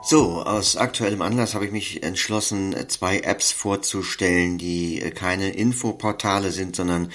So, 0.09 0.41
aus 0.41 0.75
aktuellem 0.75 1.21
Anlass 1.21 1.53
habe 1.53 1.65
ich 1.65 1.71
mich 1.71 2.01
entschlossen, 2.01 2.75
zwei 2.87 3.19
Apps 3.19 3.51
vorzustellen, 3.51 4.57
die 4.57 4.99
äh, 4.99 5.11
keine 5.11 5.51
Infoportale 5.51 6.49
sind, 6.49 6.75
sondern 6.75 7.11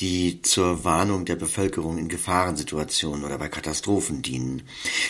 die 0.00 0.42
zur 0.42 0.84
Warnung 0.84 1.24
der 1.24 1.36
Bevölkerung 1.36 1.96
in 1.96 2.10
Gefahrensituationen 2.10 3.24
oder 3.24 3.38
bei 3.38 3.48
Katastrophen 3.48 4.20
dienen. 4.20 4.64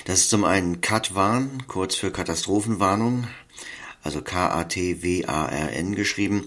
Das 0.04 0.20
ist 0.20 0.30
zum 0.30 0.44
einen 0.44 0.80
CAT-Warn, 0.80 1.64
kurz 1.66 1.96
für 1.96 2.12
Katastrophenwarnung, 2.12 3.26
also 4.04 4.22
K-A-T-W-A-R-N 4.22 5.96
geschrieben. 5.96 6.44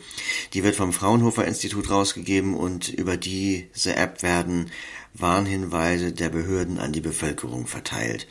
Die 0.54 0.64
wird 0.64 0.78
vom 0.78 0.94
Fraunhofer 0.94 1.44
Institut 1.44 1.90
rausgegeben 1.90 2.54
und 2.54 2.88
über 2.88 3.18
diese 3.18 3.98
App 3.98 4.24
werden 4.24 4.72
Warnhinweise 5.14 6.14
der 6.14 6.30
Behörden 6.30 6.80
an 6.80 6.94
die 6.94 7.02
Bevölkerung 7.02 7.68
verteilt. 7.68 8.28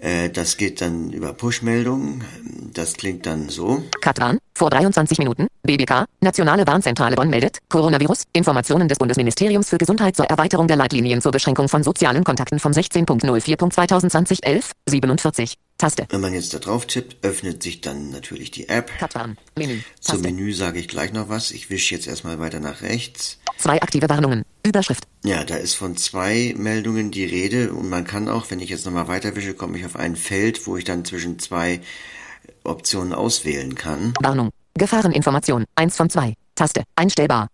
Äh, 0.00 0.30
das 0.30 0.56
geht 0.56 0.80
dann 0.80 1.12
über 1.12 1.32
Push-Meldungen. 1.32 2.24
Das 2.72 2.94
klingt 2.94 3.26
dann 3.26 3.48
so. 3.48 3.82
Katran, 4.00 4.38
vor 4.54 4.70
23 4.70 5.18
Minuten, 5.18 5.48
BBK, 5.62 6.06
Nationale 6.20 6.66
Warnzentrale 6.66 7.16
Bonn 7.16 7.30
meldet, 7.30 7.58
Coronavirus, 7.68 8.24
Informationen 8.32 8.88
des 8.88 8.98
Bundesministeriums 8.98 9.68
für 9.68 9.78
Gesundheit 9.78 10.16
zur 10.16 10.26
Erweiterung 10.26 10.66
der 10.68 10.76
Leitlinien 10.76 11.20
zur 11.20 11.32
Beschränkung 11.32 11.68
von 11.68 11.82
sozialen 11.82 12.24
Kontakten 12.24 12.58
vom 12.58 12.72
16.04.2020 12.72 14.42
11, 14.42 14.72
47. 14.88 15.56
Taste. 15.80 16.06
Wenn 16.10 16.20
man 16.20 16.34
jetzt 16.34 16.52
da 16.52 16.58
drauf 16.58 16.86
tippt, 16.86 17.24
öffnet 17.24 17.62
sich 17.62 17.80
dann 17.80 18.10
natürlich 18.10 18.50
die 18.50 18.68
App. 18.68 18.92
Katran, 18.98 19.38
Menü. 19.56 19.80
Taste. 19.96 20.12
Zum 20.12 20.20
Menü 20.20 20.52
sage 20.52 20.78
ich 20.78 20.88
gleich 20.88 21.14
noch 21.14 21.30
was. 21.30 21.52
Ich 21.52 21.70
wische 21.70 21.94
jetzt 21.94 22.06
erstmal 22.06 22.38
weiter 22.38 22.60
nach 22.60 22.82
rechts. 22.82 23.38
Zwei 23.56 23.80
aktive 23.80 24.10
Warnungen. 24.10 24.44
Überschrift. 24.62 25.04
Ja, 25.24 25.42
da 25.42 25.56
ist 25.56 25.72
von 25.74 25.96
zwei 25.96 26.54
Meldungen 26.54 27.10
die 27.10 27.24
Rede 27.24 27.72
und 27.72 27.88
man 27.88 28.04
kann 28.04 28.28
auch, 28.28 28.50
wenn 28.50 28.60
ich 28.60 28.68
jetzt 28.68 28.84
nochmal 28.84 29.08
weiterwische, 29.08 29.54
komme 29.54 29.78
ich 29.78 29.86
auf 29.86 29.96
ein 29.96 30.16
Feld, 30.16 30.66
wo 30.66 30.76
ich 30.76 30.84
dann 30.84 31.06
zwischen 31.06 31.38
zwei 31.38 31.80
Optionen 32.62 33.14
auswählen 33.14 33.74
kann. 33.74 34.12
Warnung. 34.20 34.50
Gefahreninformation. 34.74 35.64
Eins 35.76 35.96
von 35.96 36.10
zwei. 36.10 36.34
Taste. 36.56 36.84
Einstellbar. 36.94 37.48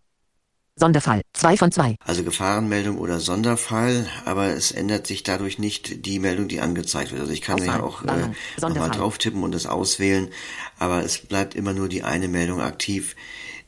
Sonderfall. 0.79 1.23
Zwei 1.33 1.57
von 1.57 1.73
zwei. 1.73 1.97
Also 2.05 2.23
Gefahrenmeldung 2.23 2.99
oder 2.99 3.19
Sonderfall, 3.19 4.07
aber 4.27 4.49
es 4.49 4.73
ändert 4.73 5.07
sich 5.07 5.23
dadurch 5.23 5.59
nicht 5.59 6.05
die 6.05 6.19
Meldung, 6.19 6.49
die 6.49 6.61
angezeigt 6.61 7.12
wird. 7.12 7.23
Also 7.23 7.33
ich 7.33 7.41
kann 7.41 7.61
Auswahl. 7.61 7.79
ja 7.79 7.83
auch 7.83 8.03
äh, 8.05 8.61
nochmal 8.61 8.91
drauf 8.91 9.17
tippen 9.17 9.43
und 9.43 9.55
es 9.55 9.67
auswählen, 9.67 10.29
aber 10.79 11.03
es 11.03 11.19
bleibt 11.19 11.55
immer 11.55 11.73
nur 11.73 11.89
die 11.89 12.03
eine 12.03 12.29
Meldung 12.29 12.61
aktiv, 12.61 13.17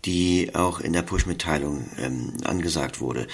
die 0.05 0.55
auch 0.55 0.81
in 0.81 0.93
der 0.93 1.03
Push-Mitteilung 1.03 1.89
ähm, 1.99 2.35
angesagt 2.45 3.01
wurde. 3.01 3.27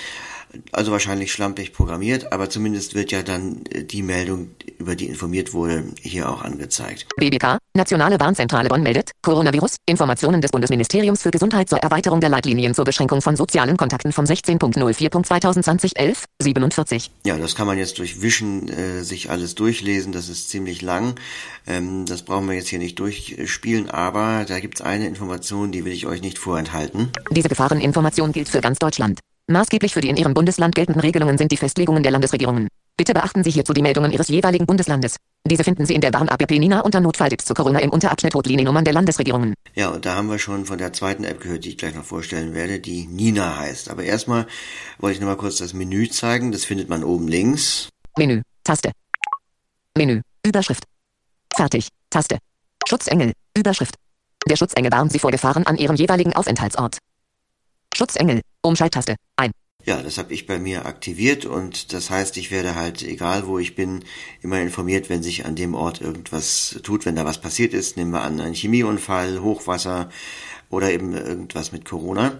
Also 0.72 0.92
wahrscheinlich 0.92 1.32
schlampig 1.32 1.72
programmiert, 1.72 2.32
aber 2.32 2.50
zumindest 2.50 2.94
wird 2.94 3.12
ja 3.12 3.22
dann 3.22 3.64
äh, 3.70 3.84
die 3.84 4.02
Meldung, 4.02 4.50
über 4.78 4.96
die 4.96 5.06
informiert 5.06 5.52
wurde, 5.52 5.84
hier 6.00 6.28
auch 6.28 6.42
angezeigt. 6.42 7.06
BBK, 7.16 7.58
Nationale 7.74 8.18
Warnzentrale 8.20 8.68
Bonn 8.68 8.82
meldet, 8.82 9.10
Coronavirus, 9.22 9.76
Informationen 9.86 10.40
des 10.40 10.50
Bundesministeriums 10.50 11.22
für 11.22 11.30
Gesundheit 11.30 11.68
zur 11.68 11.78
Erweiterung 11.78 12.20
der 12.20 12.30
Leitlinien 12.30 12.74
zur 12.74 12.84
Beschränkung 12.84 13.22
von 13.22 13.36
sozialen 13.36 13.76
Kontakten 13.76 14.12
vom 14.12 14.24
16.04.2020 14.24 15.96
11, 15.96 16.24
47. 16.40 17.10
Ja, 17.26 17.36
das 17.36 17.54
kann 17.54 17.66
man 17.66 17.78
jetzt 17.78 17.98
durch 17.98 18.22
Wischen 18.22 18.68
äh, 18.68 19.02
sich 19.02 19.30
alles 19.30 19.54
durchlesen, 19.54 20.12
das 20.12 20.28
ist 20.28 20.50
ziemlich 20.50 20.82
lang. 20.82 21.14
Ähm, 21.66 22.06
das 22.06 22.22
brauchen 22.22 22.46
wir 22.46 22.54
jetzt 22.54 22.68
hier 22.68 22.78
nicht 22.78 22.98
durchspielen, 22.98 23.90
aber 23.90 24.44
da 24.46 24.60
gibt 24.60 24.80
es 24.80 24.80
eine 24.80 25.06
Information, 25.06 25.72
die 25.72 25.84
will 25.84 25.92
ich 25.92 26.06
euch 26.06 26.20
nicht 26.20 26.38
vorenthalten. 26.38 27.10
Diese 27.30 27.48
Gefahreninformation 27.48 28.32
gilt 28.32 28.48
für 28.48 28.60
ganz 28.60 28.78
Deutschland. 28.78 29.20
Maßgeblich 29.46 29.92
für 29.92 30.00
die 30.00 30.08
in 30.08 30.16
Ihrem 30.16 30.32
Bundesland 30.32 30.74
geltenden 30.74 31.00
Regelungen 31.02 31.36
sind 31.36 31.52
die 31.52 31.58
Festlegungen 31.58 32.02
der 32.02 32.12
Landesregierungen. 32.12 32.68
Bitte 32.96 33.12
beachten 33.12 33.44
Sie 33.44 33.50
hierzu 33.50 33.74
die 33.74 33.82
Meldungen 33.82 34.10
Ihres 34.10 34.28
jeweiligen 34.28 34.64
Bundeslandes. 34.64 35.16
Diese 35.46 35.64
finden 35.64 35.84
Sie 35.84 35.94
in 35.94 36.00
der 36.00 36.14
Warn-App 36.14 36.50
Nina 36.50 36.80
unter 36.80 37.00
Notfalltipps 37.00 37.44
zu 37.44 37.52
Corona 37.52 37.80
im 37.80 37.90
Unterabschnitt 37.90 38.34
Rotliniennummern 38.34 38.84
der 38.86 38.94
Landesregierungen. 38.94 39.52
Ja, 39.74 39.90
und 39.90 40.06
da 40.06 40.14
haben 40.14 40.30
wir 40.30 40.38
schon 40.38 40.64
von 40.64 40.78
der 40.78 40.94
zweiten 40.94 41.24
App 41.24 41.40
gehört, 41.40 41.64
die 41.64 41.70
ich 41.70 41.76
gleich 41.76 41.94
noch 41.94 42.04
vorstellen 42.04 42.54
werde, 42.54 42.80
die 42.80 43.06
Nina 43.06 43.58
heißt. 43.58 43.90
Aber 43.90 44.04
erstmal 44.04 44.46
wollte 44.98 45.16
ich 45.16 45.20
noch 45.20 45.28
mal 45.28 45.36
kurz 45.36 45.58
das 45.58 45.74
Menü 45.74 46.08
zeigen. 46.08 46.50
Das 46.50 46.64
findet 46.64 46.88
man 46.88 47.04
oben 47.04 47.28
links. 47.28 47.90
Menü, 48.16 48.40
Taste. 48.62 48.92
Menü, 49.98 50.22
Überschrift. 50.46 50.84
Fertig, 51.54 51.88
Taste. 52.08 52.38
Schutzengel, 52.88 53.32
Überschrift. 53.54 53.96
Der 54.46 54.56
Schutzengel 54.56 54.92
warnt 54.92 55.12
Sie 55.12 55.18
vor 55.18 55.32
Gefahren 55.32 55.66
an 55.66 55.76
Ihrem 55.76 55.96
jeweiligen 55.96 56.32
Aufenthaltsort. 56.32 56.96
Schutzengel, 57.94 58.40
Umschalttaste, 58.62 59.16
ein. 59.36 59.52
Ja, 59.86 60.02
das 60.02 60.16
habe 60.16 60.32
ich 60.32 60.46
bei 60.46 60.58
mir 60.58 60.86
aktiviert 60.86 61.44
und 61.44 61.92
das 61.92 62.08
heißt, 62.08 62.38
ich 62.38 62.50
werde 62.50 62.74
halt, 62.74 63.02
egal 63.02 63.46
wo 63.46 63.58
ich 63.58 63.74
bin, 63.74 64.02
immer 64.40 64.60
informiert, 64.60 65.10
wenn 65.10 65.22
sich 65.22 65.44
an 65.44 65.56
dem 65.56 65.74
Ort 65.74 66.00
irgendwas 66.00 66.80
tut, 66.82 67.04
wenn 67.04 67.16
da 67.16 67.26
was 67.26 67.40
passiert 67.40 67.74
ist. 67.74 67.98
Nehmen 67.98 68.12
wir 68.12 68.22
an, 68.22 68.40
ein 68.40 68.54
Chemieunfall, 68.54 69.42
Hochwasser 69.42 70.08
oder 70.70 70.90
eben 70.90 71.12
irgendwas 71.14 71.70
mit 71.72 71.84
Corona. 71.84 72.38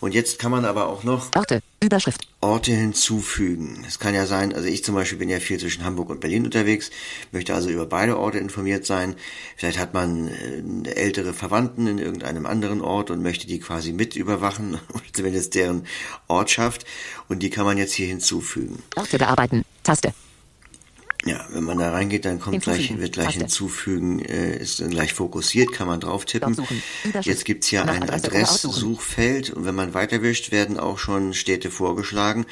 Und 0.00 0.14
jetzt 0.14 0.38
kann 0.38 0.50
man 0.50 0.64
aber 0.64 0.86
auch 0.86 1.02
noch 1.04 1.34
Orte. 1.34 1.62
Überschrift. 1.82 2.26
Orte 2.40 2.72
hinzufügen. 2.72 3.84
Es 3.86 3.98
kann 3.98 4.14
ja 4.14 4.26
sein, 4.26 4.54
also 4.54 4.68
ich 4.68 4.84
zum 4.84 4.94
Beispiel 4.94 5.18
bin 5.18 5.28
ja 5.28 5.40
viel 5.40 5.58
zwischen 5.58 5.84
Hamburg 5.84 6.10
und 6.10 6.20
Berlin 6.20 6.44
unterwegs, 6.44 6.90
möchte 7.32 7.54
also 7.54 7.70
über 7.70 7.86
beide 7.86 8.18
Orte 8.18 8.38
informiert 8.38 8.84
sein. 8.86 9.16
Vielleicht 9.56 9.78
hat 9.78 9.94
man 9.94 10.28
äh, 10.28 10.90
ältere 10.90 11.32
Verwandten 11.32 11.86
in 11.86 11.98
irgendeinem 11.98 12.46
anderen 12.46 12.80
Ort 12.80 13.10
und 13.10 13.22
möchte 13.22 13.46
die 13.46 13.60
quasi 13.60 13.92
mit 13.92 14.16
überwachen, 14.16 14.78
zumindest 15.12 15.54
deren 15.54 15.86
Ortschaft. 16.28 16.84
Und 17.28 17.42
die 17.42 17.50
kann 17.50 17.64
man 17.64 17.78
jetzt 17.78 17.94
hier 17.94 18.06
hinzufügen. 18.06 18.82
Orte 18.96 19.18
bearbeiten. 19.18 19.64
Taste. 19.82 20.12
Ja, 21.26 21.44
wenn 21.50 21.64
man 21.64 21.78
da 21.78 21.90
reingeht, 21.90 22.24
dann 22.24 22.40
kommt 22.40 22.62
gleich, 22.62 22.98
wird 22.98 23.12
gleich 23.12 23.26
Taste. 23.26 23.40
hinzufügen, 23.40 24.20
äh, 24.20 24.56
ist 24.56 24.80
dann 24.80 24.88
gleich 24.88 25.12
fokussiert, 25.12 25.70
kann 25.72 25.86
man 25.86 26.00
drauf 26.00 26.24
tippen. 26.24 26.56
Jetzt 27.20 27.44
gibt's 27.44 27.66
hier 27.66 27.84
Nach 27.84 27.94
ein. 27.94 28.08
Adresssuchfeld 28.08 29.50
und 29.50 29.66
wenn 29.66 29.74
man 29.74 29.92
weiterwischt, 29.92 30.50
werden 30.50 30.78
auch 30.78 30.98
schon 30.98 31.34
Städte 31.34 31.70
vorgeschlagen. 31.70 32.46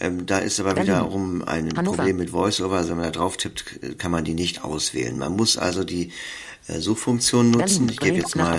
Ähm, 0.00 0.24
da 0.24 0.38
ist 0.38 0.60
aber 0.60 0.74
Berlin. 0.74 0.92
wiederum 0.92 1.42
ein 1.42 1.76
Hannover. 1.76 1.96
Problem 1.96 2.16
mit 2.16 2.32
VoiceOver, 2.32 2.76
also 2.76 2.90
wenn 2.90 2.98
man 2.98 3.06
da 3.06 3.10
drauf 3.10 3.36
tippt, 3.36 3.98
kann 3.98 4.12
man 4.12 4.24
die 4.24 4.34
nicht 4.34 4.62
auswählen. 4.62 5.18
Man 5.18 5.32
muss 5.34 5.56
also 5.56 5.82
die 5.82 6.12
Suchfunktion 6.68 7.50
nutzen. 7.50 7.88
Ich 7.88 7.98
gebe 7.98 8.18
jetzt 8.18 8.36
mal 8.36 8.58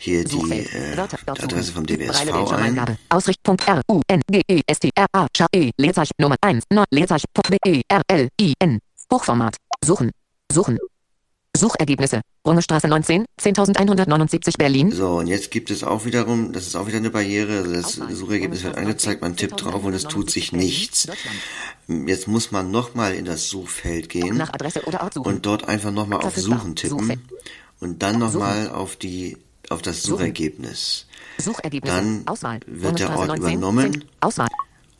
hier 0.00 0.24
die 0.24 0.60
äh, 0.60 0.96
Adresse 1.26 1.72
vom 1.72 1.86
DBSV 1.86 2.20
ein. 2.20 2.32
Bildschirmeingabe. 2.32 2.98
Ausricht. 3.08 3.40
R. 3.46 3.82
U. 3.90 4.00
N. 4.08 4.20
G. 4.30 4.42
E. 4.48 4.60
S. 4.66 4.78
T. 4.78 4.90
R. 4.94 5.06
A. 5.12 5.26
Sch. 5.36 5.46
E. 5.52 5.70
Leerzeichen 5.76 6.12
Nummer 6.18 6.36
1. 6.40 6.64
9. 6.70 6.84
Leerzeichen. 6.90 7.26
B. 7.48 7.56
E. 7.66 7.82
R. 7.88 8.02
L. 8.08 8.28
I. 8.40 8.54
N. 8.60 8.78
Hochformat. 9.12 9.56
Suchen. 9.84 10.10
Suchen. 10.52 10.78
Suchergebnisse. 11.58 12.20
Rungestraße 12.46 12.88
19. 12.88 13.24
10.179 13.40 14.56
Berlin. 14.56 14.92
So, 14.92 15.16
und 15.18 15.26
jetzt 15.26 15.50
gibt 15.50 15.70
es 15.70 15.84
auch 15.84 16.04
wiederum, 16.04 16.52
das 16.52 16.66
ist 16.66 16.76
auch 16.76 16.86
wieder 16.86 16.96
eine 16.98 17.10
Barriere, 17.10 17.58
also 17.58 17.72
das. 17.72 17.92
Suchergebnis 18.16 18.62
wird 18.64 18.76
angezeigt, 18.76 19.20
man 19.20 19.36
tippt 19.36 19.62
drauf 19.62 19.84
und 19.84 19.92
es 19.92 20.04
tut 20.04 20.30
sich 20.30 20.52
nichts. 20.52 21.08
Jetzt 21.88 22.28
muss 22.28 22.50
man 22.50 22.70
nochmal 22.70 23.14
in 23.14 23.24
das 23.24 23.48
Suchfeld 23.48 24.08
gehen 24.08 24.36
Nach 24.36 24.52
Adresse 24.52 24.84
oder 24.84 25.02
Ort 25.02 25.14
suchen. 25.14 25.26
und 25.34 25.46
dort 25.46 25.68
einfach 25.68 25.90
nochmal 25.90 26.20
auf. 26.24 26.36
Suchen 26.36 26.76
tippen 26.76 27.22
und 27.80 28.02
dann 28.02 28.18
nochmal 28.18 28.70
auf 28.70 28.96
die 28.96 29.36
auf 29.70 29.82
das 29.82 30.02
Suchergebnis. 30.02 31.06
Dann 31.82 32.24
wird 32.66 32.98
der 32.98 33.16
Ort 33.16 33.28
19, 33.28 33.36
übernommen. 33.36 33.92
10. 33.92 34.04
Auswahl. 34.20 34.48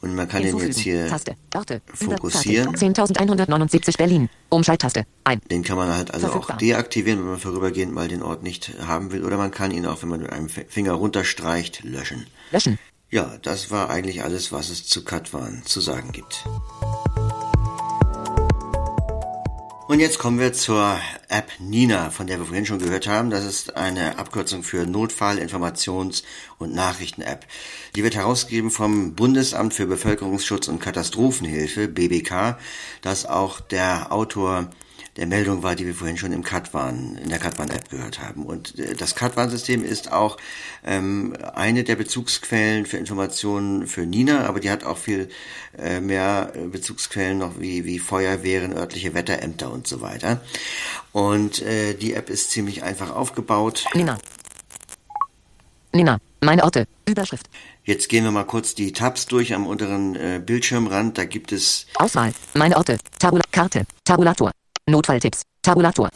Und 0.00 0.14
man 0.14 0.28
kann 0.28 0.42
den 0.42 0.56
Hinzufügen. 0.58 0.68
jetzt 0.68 0.80
hier, 0.80 1.08
Taste. 1.08 1.36
Orte. 1.54 1.82
fokussieren. 1.92 2.74
10.179 2.74 3.98
Berlin. 3.98 4.28
Umschalttaste. 4.48 5.06
Ein. 5.24 5.40
den 5.50 5.64
kann 5.64 5.76
man 5.76 5.88
halt 5.88 6.14
also 6.14 6.28
auch 6.28 6.56
deaktivieren, 6.56 7.20
wenn 7.20 7.30
man 7.30 7.38
vorübergehend 7.38 7.92
mal 7.92 8.06
den 8.06 8.22
Ort 8.22 8.42
nicht 8.42 8.74
haben 8.86 9.10
will. 9.10 9.24
Oder 9.24 9.36
man 9.36 9.50
kann 9.50 9.72
ihn 9.72 9.86
auch, 9.86 10.02
wenn 10.02 10.08
man 10.08 10.20
mit 10.20 10.30
einem 10.30 10.48
Finger 10.48 10.92
runterstreicht, 10.92 11.82
löschen. 11.82 12.26
Löschen. 12.52 12.78
Ja, 13.10 13.38
das 13.42 13.70
war 13.70 13.90
eigentlich 13.90 14.22
alles, 14.22 14.52
was 14.52 14.68
es 14.68 14.86
zu 14.86 15.02
Katwan 15.02 15.62
zu 15.64 15.80
sagen 15.80 16.12
gibt. 16.12 16.44
Und 19.88 20.00
jetzt 20.00 20.18
kommen 20.18 20.38
wir 20.38 20.52
zur 20.52 21.00
App 21.28 21.52
Nina, 21.58 22.10
von 22.10 22.26
der 22.26 22.38
wir 22.38 22.46
vorhin 22.46 22.64
schon 22.64 22.78
gehört 22.78 23.06
haben. 23.06 23.30
Das 23.30 23.44
ist 23.44 23.76
eine 23.76 24.18
Abkürzung 24.18 24.62
für 24.62 24.86
Notfall-, 24.86 25.38
Informations- 25.38 26.22
und 26.58 26.74
Nachrichten-App. 26.74 27.46
Die 27.94 28.02
wird 28.02 28.14
herausgegeben 28.16 28.70
vom 28.70 29.14
Bundesamt 29.14 29.74
für 29.74 29.86
Bevölkerungsschutz 29.86 30.68
und 30.68 30.80
Katastrophenhilfe, 30.80 31.86
BBK, 31.88 32.58
das 33.02 33.26
auch 33.26 33.60
der 33.60 34.10
Autor 34.10 34.70
der 35.18 35.26
Meldung 35.26 35.64
war, 35.64 35.74
die 35.74 35.84
wir 35.84 35.94
vorhin 35.94 36.16
schon 36.16 36.32
im 36.32 36.44
Katwan, 36.44 37.18
in 37.20 37.28
der 37.28 37.40
Katwan-App 37.40 37.90
gehört 37.90 38.20
haben. 38.20 38.46
Und 38.46 38.78
äh, 38.78 38.94
das 38.94 39.16
Katwan-System 39.16 39.84
ist 39.84 40.12
auch 40.12 40.36
ähm, 40.86 41.36
eine 41.54 41.82
der 41.82 41.96
Bezugsquellen 41.96 42.86
für 42.86 42.98
Informationen 42.98 43.88
für 43.88 44.06
Nina, 44.06 44.46
aber 44.46 44.60
die 44.60 44.70
hat 44.70 44.84
auch 44.84 44.96
viel 44.96 45.28
äh, 45.76 46.00
mehr 46.00 46.52
äh, 46.54 46.68
Bezugsquellen 46.68 47.38
noch 47.38 47.58
wie, 47.58 47.84
wie 47.84 47.98
Feuerwehren, 47.98 48.72
örtliche 48.72 49.12
Wetterämter 49.12 49.72
und 49.72 49.88
so 49.88 50.00
weiter. 50.00 50.40
Und 51.10 51.62
äh, 51.62 51.94
die 51.94 52.14
App 52.14 52.30
ist 52.30 52.52
ziemlich 52.52 52.84
einfach 52.84 53.10
aufgebaut. 53.10 53.86
Nina. 53.94 54.18
Nina. 55.92 56.18
Meine 56.40 56.62
Orte. 56.62 56.86
Überschrift. 57.08 57.50
Jetzt 57.82 58.08
gehen 58.08 58.22
wir 58.22 58.30
mal 58.30 58.44
kurz 58.44 58.76
die 58.76 58.92
Tabs 58.92 59.26
durch 59.26 59.52
am 59.52 59.66
unteren 59.66 60.14
äh, 60.14 60.40
Bildschirmrand. 60.44 61.18
Da 61.18 61.24
gibt 61.24 61.50
es 61.50 61.86
Auswahl. 61.96 62.32
Meine 62.54 62.76
Orte. 62.76 62.98
Tabula 63.18 63.42
Karte. 63.50 63.84
Tabulator. 64.04 64.52
Notfalltipps. 64.88 65.42
Tabulator. 65.62 66.10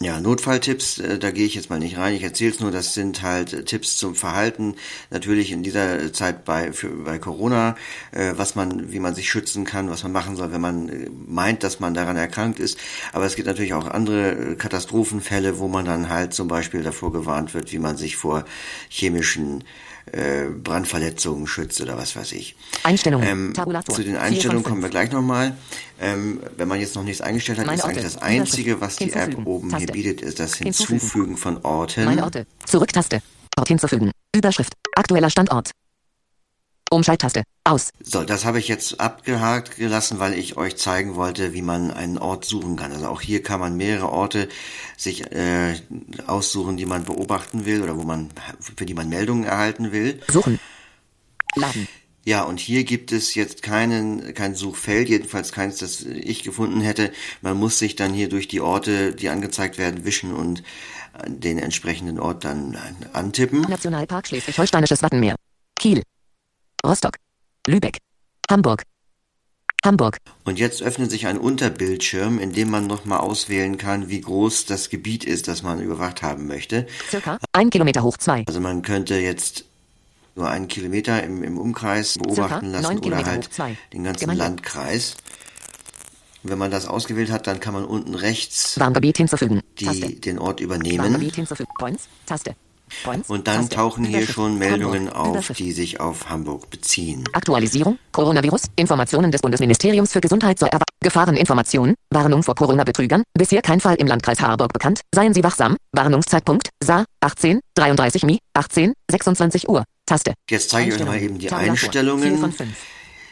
Ja, 0.00 0.20
Notfalltipps, 0.20 1.00
äh, 1.00 1.18
da 1.18 1.32
gehe 1.32 1.44
ich 1.44 1.56
jetzt 1.56 1.70
mal 1.70 1.80
nicht 1.80 1.98
rein. 1.98 2.14
Ich 2.14 2.22
erzähle 2.22 2.52
es 2.52 2.60
nur, 2.60 2.70
das 2.70 2.94
sind 2.94 3.22
halt 3.22 3.52
äh, 3.52 3.64
Tipps 3.64 3.96
zum 3.96 4.14
Verhalten. 4.14 4.76
Natürlich 5.10 5.50
in 5.50 5.64
dieser 5.64 6.12
Zeit 6.12 6.44
bei, 6.44 6.72
für, 6.72 6.88
bei 6.88 7.18
Corona, 7.18 7.74
äh, 8.12 8.32
was 8.36 8.54
man, 8.54 8.92
wie 8.92 9.00
man 9.00 9.16
sich 9.16 9.28
schützen 9.28 9.64
kann, 9.64 9.90
was 9.90 10.04
man 10.04 10.12
machen 10.12 10.36
soll, 10.36 10.52
wenn 10.52 10.60
man 10.60 10.88
äh, 10.88 11.10
meint, 11.26 11.64
dass 11.64 11.80
man 11.80 11.94
daran 11.94 12.16
erkrankt 12.16 12.60
ist. 12.60 12.78
Aber 13.12 13.26
es 13.26 13.34
gibt 13.34 13.48
natürlich 13.48 13.74
auch 13.74 13.88
andere 13.88 14.52
äh, 14.52 14.54
Katastrophenfälle, 14.54 15.58
wo 15.58 15.66
man 15.66 15.84
dann 15.84 16.08
halt 16.08 16.32
zum 16.32 16.46
Beispiel 16.46 16.84
davor 16.84 17.12
gewarnt 17.12 17.52
wird, 17.54 17.72
wie 17.72 17.80
man 17.80 17.96
sich 17.96 18.16
vor 18.16 18.44
chemischen 18.88 19.64
äh, 20.12 20.46
Brandverletzungen 20.50 21.46
schützt 21.46 21.80
oder 21.80 21.96
was 21.96 22.16
weiß 22.16 22.32
ich. 22.32 22.56
Einstellungen. 22.82 23.28
Ähm, 23.28 23.54
Tabulator. 23.54 23.94
zu 23.94 24.02
den 24.02 24.16
Einstellungen 24.16 24.62
kommen 24.62 24.82
wir 24.82 24.88
gleich 24.88 25.12
nochmal. 25.12 25.56
Ähm, 26.00 26.40
wenn 26.56 26.68
man 26.68 26.80
jetzt 26.80 26.94
noch 26.94 27.02
nichts 27.02 27.20
eingestellt 27.20 27.58
hat, 27.58 27.66
Meine 27.66 27.78
ist 27.78 27.84
eigentlich 27.84 28.04
Orte. 28.04 28.14
das 28.14 28.22
Einzige, 28.22 28.80
was 28.80 28.96
die. 28.96 29.12
App 29.12 29.36
oben 29.46 29.70
hier 29.70 29.78
Taste. 29.86 29.92
bietet, 29.92 30.20
ist 30.20 30.38
das 30.38 30.54
Hinzufügen. 30.56 31.00
Hinzufügen 31.00 31.36
von 31.36 31.64
Orten. 31.64 32.04
Meine 32.04 32.22
Orte. 32.22 32.46
Zurücktaste. 32.66 33.20
Ort 33.56 33.68
hinzufügen. 33.68 34.12
Überschrift. 34.34 34.74
Aktueller 34.94 35.30
Standort. 35.30 35.70
Umschalttaste. 36.90 37.42
Aus. 37.64 37.90
So, 38.02 38.24
das 38.24 38.44
habe 38.44 38.58
ich 38.58 38.68
jetzt 38.68 38.98
abgehakt 39.00 39.76
gelassen, 39.76 40.18
weil 40.18 40.34
ich 40.34 40.56
euch 40.56 40.76
zeigen 40.76 41.16
wollte, 41.16 41.52
wie 41.52 41.62
man 41.62 41.90
einen 41.90 42.18
Ort 42.18 42.44
suchen 42.44 42.76
kann. 42.76 42.92
Also 42.92 43.08
auch 43.08 43.20
hier 43.20 43.42
kann 43.42 43.60
man 43.60 43.76
mehrere 43.76 44.10
Orte 44.10 44.48
sich 44.96 45.30
äh, 45.32 45.74
aussuchen, 46.26 46.76
die 46.76 46.86
man 46.86 47.04
beobachten 47.04 47.66
will 47.66 47.82
oder 47.82 47.98
wo 47.98 48.02
man 48.02 48.30
für 48.76 48.86
die 48.86 48.94
man 48.94 49.08
Meldungen 49.08 49.44
erhalten 49.44 49.92
will. 49.92 50.20
Suchen. 50.28 50.58
Laden. 51.56 51.88
Ja, 52.24 52.42
und 52.42 52.60
hier 52.60 52.84
gibt 52.84 53.10
es 53.12 53.34
jetzt 53.34 53.62
keinen, 53.62 54.34
kein 54.34 54.54
Suchfeld, 54.54 55.08
jedenfalls 55.08 55.50
keins, 55.50 55.78
das 55.78 56.02
ich 56.02 56.42
gefunden 56.42 56.82
hätte. 56.82 57.10
Man 57.40 57.56
muss 57.56 57.78
sich 57.78 57.96
dann 57.96 58.12
hier 58.12 58.28
durch 58.28 58.48
die 58.48 58.60
Orte, 58.60 59.14
die 59.14 59.30
angezeigt 59.30 59.78
werden, 59.78 60.04
wischen 60.04 60.34
und 60.34 60.62
den 61.26 61.58
entsprechenden 61.58 62.18
Ort 62.18 62.44
dann 62.44 62.76
antippen. 63.12 63.62
Nationalpark 63.62 64.28
Schleswig-Holsteinisches 64.28 65.02
Wattenmeer. 65.02 65.36
Kiel. 65.78 66.02
Rostock. 66.84 67.16
Lübeck. 67.66 67.98
Hamburg. 68.50 68.82
Hamburg. 69.84 70.18
Und 70.44 70.58
jetzt 70.58 70.82
öffnet 70.82 71.10
sich 71.10 71.26
ein 71.26 71.38
Unterbildschirm, 71.38 72.38
in 72.38 72.52
dem 72.52 72.70
man 72.70 72.86
nochmal 72.86 73.20
auswählen 73.20 73.78
kann, 73.78 74.08
wie 74.08 74.20
groß 74.20 74.66
das 74.66 74.90
Gebiet 74.90 75.24
ist, 75.24 75.48
das 75.48 75.62
man 75.62 75.80
überwacht 75.80 76.22
haben 76.22 76.46
möchte. 76.46 76.86
Circa 77.08 77.38
ein 77.52 77.70
Kilometer 77.70 78.02
hoch 78.02 78.16
zwei. 78.16 78.44
Also 78.46 78.60
man 78.60 78.82
könnte 78.82 79.16
jetzt 79.16 79.64
nur 80.34 80.48
einen 80.48 80.68
Kilometer 80.68 81.22
im, 81.22 81.42
im 81.42 81.58
Umkreis 81.58 82.18
beobachten 82.18 82.70
Circa 82.70 82.88
lassen 82.88 82.98
oder 83.04 83.24
halt 83.24 83.50
den 83.92 84.04
ganzen 84.04 84.20
Gemeinde. 84.20 84.44
Landkreis. 84.44 85.16
Und 86.42 86.50
wenn 86.50 86.58
man 86.58 86.70
das 86.70 86.86
ausgewählt 86.86 87.30
hat, 87.30 87.46
dann 87.46 87.60
kann 87.60 87.74
man 87.74 87.84
unten 87.84 88.14
rechts 88.14 88.78
die, 89.80 90.20
den 90.20 90.38
Ort 90.38 90.60
übernehmen. 90.60 91.04
Warngebiet 91.04 91.36
hinzufügen. 91.36 91.70
Points. 91.78 92.08
Taste. 92.26 92.54
Und 93.28 93.46
dann 93.46 93.68
tauchen 93.68 94.04
hier 94.04 94.26
schon 94.26 94.58
Meldungen 94.58 95.08
auf, 95.08 95.52
die 95.56 95.72
sich 95.72 96.00
auf 96.00 96.28
Hamburg 96.28 96.70
beziehen. 96.70 97.24
Aktualisierung, 97.32 97.98
Coronavirus, 98.12 98.62
Informationen 98.76 99.30
des 99.30 99.42
Bundesministeriums 99.42 100.12
für 100.12 100.20
Gesundheit 100.20 100.58
zur 100.58 100.68
Erwa 100.68 100.84
Gefahreninformation, 101.00 101.94
Warnung 102.10 102.42
vor 102.42 102.56
Corona-Betrügern, 102.56 103.22
bisher 103.32 103.62
kein 103.62 103.80
Fall 103.80 103.94
im 103.96 104.08
Landkreis 104.08 104.40
Harburg 104.40 104.72
bekannt, 104.72 105.02
seien 105.14 105.32
Sie 105.32 105.44
wachsam, 105.44 105.76
Warnungszeitpunkt, 105.92 106.70
SA, 106.82 107.04
18, 107.20 107.60
33 107.74 108.24
Mi, 108.24 108.38
18, 108.54 108.92
26 109.08 109.68
Uhr, 109.68 109.84
Taste. 110.06 110.34
Jetzt 110.50 110.70
zeige 110.70 110.94
ich 110.94 111.00
euch 111.00 111.06
mal 111.06 111.20
eben 111.20 111.38
die. 111.38 111.52
Einstellungen. 111.52 112.52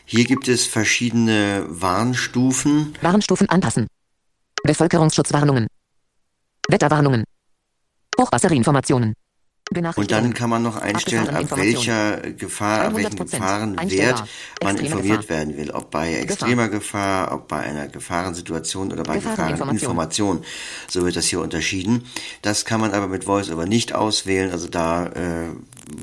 Hier 0.05 0.25
gibt 0.25 0.47
es 0.47 0.67
verschiedene 0.67 1.65
Warnstufen. 1.69 2.95
Warnstufen 3.01 3.49
anpassen. 3.49 3.89
Bevölkerungsschutzwarnungen. 4.63 5.67
Wetterwarnungen. 6.69 7.25
Hochwasserinformationen. 8.21 9.15
Und 9.75 10.13
dann 10.13 10.33
kann 10.33 10.49
man 10.49 10.63
noch 10.63 10.77
einstellen, 10.77 11.29
ab 11.29 11.57
welcher 11.57 12.19
Gefahr, 12.19 12.83
ab 12.83 12.95
welchem 12.95 13.17
100% 13.17 13.19
Gefahrenwert 13.19 14.25
man 14.63 14.77
informiert 14.77 15.23
Gefahr. 15.23 15.37
werden 15.37 15.57
will. 15.57 15.71
Ob 15.73 15.91
bei 15.91 16.15
extremer 16.15 16.69
Gefahr, 16.69 17.33
ob 17.33 17.49
bei 17.49 17.59
einer 17.59 17.89
Gefahrensituation 17.89 18.93
oder 18.93 19.03
bei 19.03 19.17
Gefahreninformation. 19.17 20.45
So 20.89 21.05
wird 21.05 21.17
das 21.17 21.27
hier 21.27 21.41
unterschieden. 21.41 22.05
Das 22.43 22.65
kann 22.65 22.81
man 22.81 22.93
aber 22.93 23.09
mit 23.09 23.27
VoiceOver 23.27 23.67
nicht 23.67 23.93
auswählen. 23.93 24.53
Also 24.53 24.69
da 24.69 25.07
äh, 25.07 25.49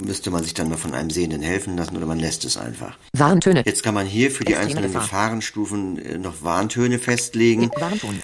müsste 0.06 0.30
man 0.30 0.44
sich 0.44 0.54
dann 0.54 0.68
mal 0.68 0.78
von 0.78 0.94
einem 0.94 1.10
Sehenden 1.10 1.42
helfen 1.42 1.78
lassen 1.78 1.96
oder 1.96 2.06
man 2.06 2.20
lässt 2.20 2.44
es 2.44 2.58
einfach. 2.58 2.98
Warntöne. 3.14 3.64
Jetzt 3.66 3.82
kann 3.82 3.94
man 3.94 4.06
hier 4.06 4.30
für 4.30 4.44
die 4.44 4.52
Extreme 4.52 4.72
einzelnen 4.72 4.92
Gefahr. 4.92 5.04
Gefahrenstufen 5.04 5.98
äh, 6.00 6.18
noch 6.18 6.44
Warntöne 6.44 7.00
festlegen. 7.00 7.72
Warnton. 7.80 8.22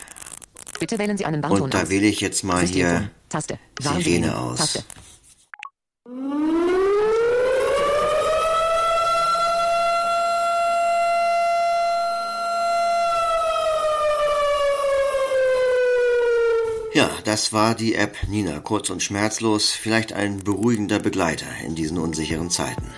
Bitte 0.82 1.00
wählen 1.00 1.18
Sie 1.18 1.26
einen 1.26 1.42
Warnton 1.42 1.62
Und 1.62 1.74
da 1.74 1.90
wähle 1.90 2.08
ich 2.08 2.20
jetzt 2.20 2.44
mal 2.44 2.68
Systemton. 2.68 3.00
hier 3.00 3.10
Taste. 3.30 3.60
Sirene 3.80 4.38
aus. 4.38 4.58
Taste. 4.58 4.84
Ja, 16.92 17.12
das 17.24 17.54
war 17.54 17.76
die 17.76 17.94
App 17.94 18.18
Nina, 18.28 18.60
kurz 18.62 18.90
und 18.90 19.04
schmerzlos, 19.04 19.70
vielleicht 19.70 20.12
ein 20.12 20.40
beruhigender 20.40 20.98
Begleiter 20.98 21.46
in 21.64 21.76
diesen 21.76 22.00
unsicheren 22.00 22.50
Zeiten. 22.50 22.92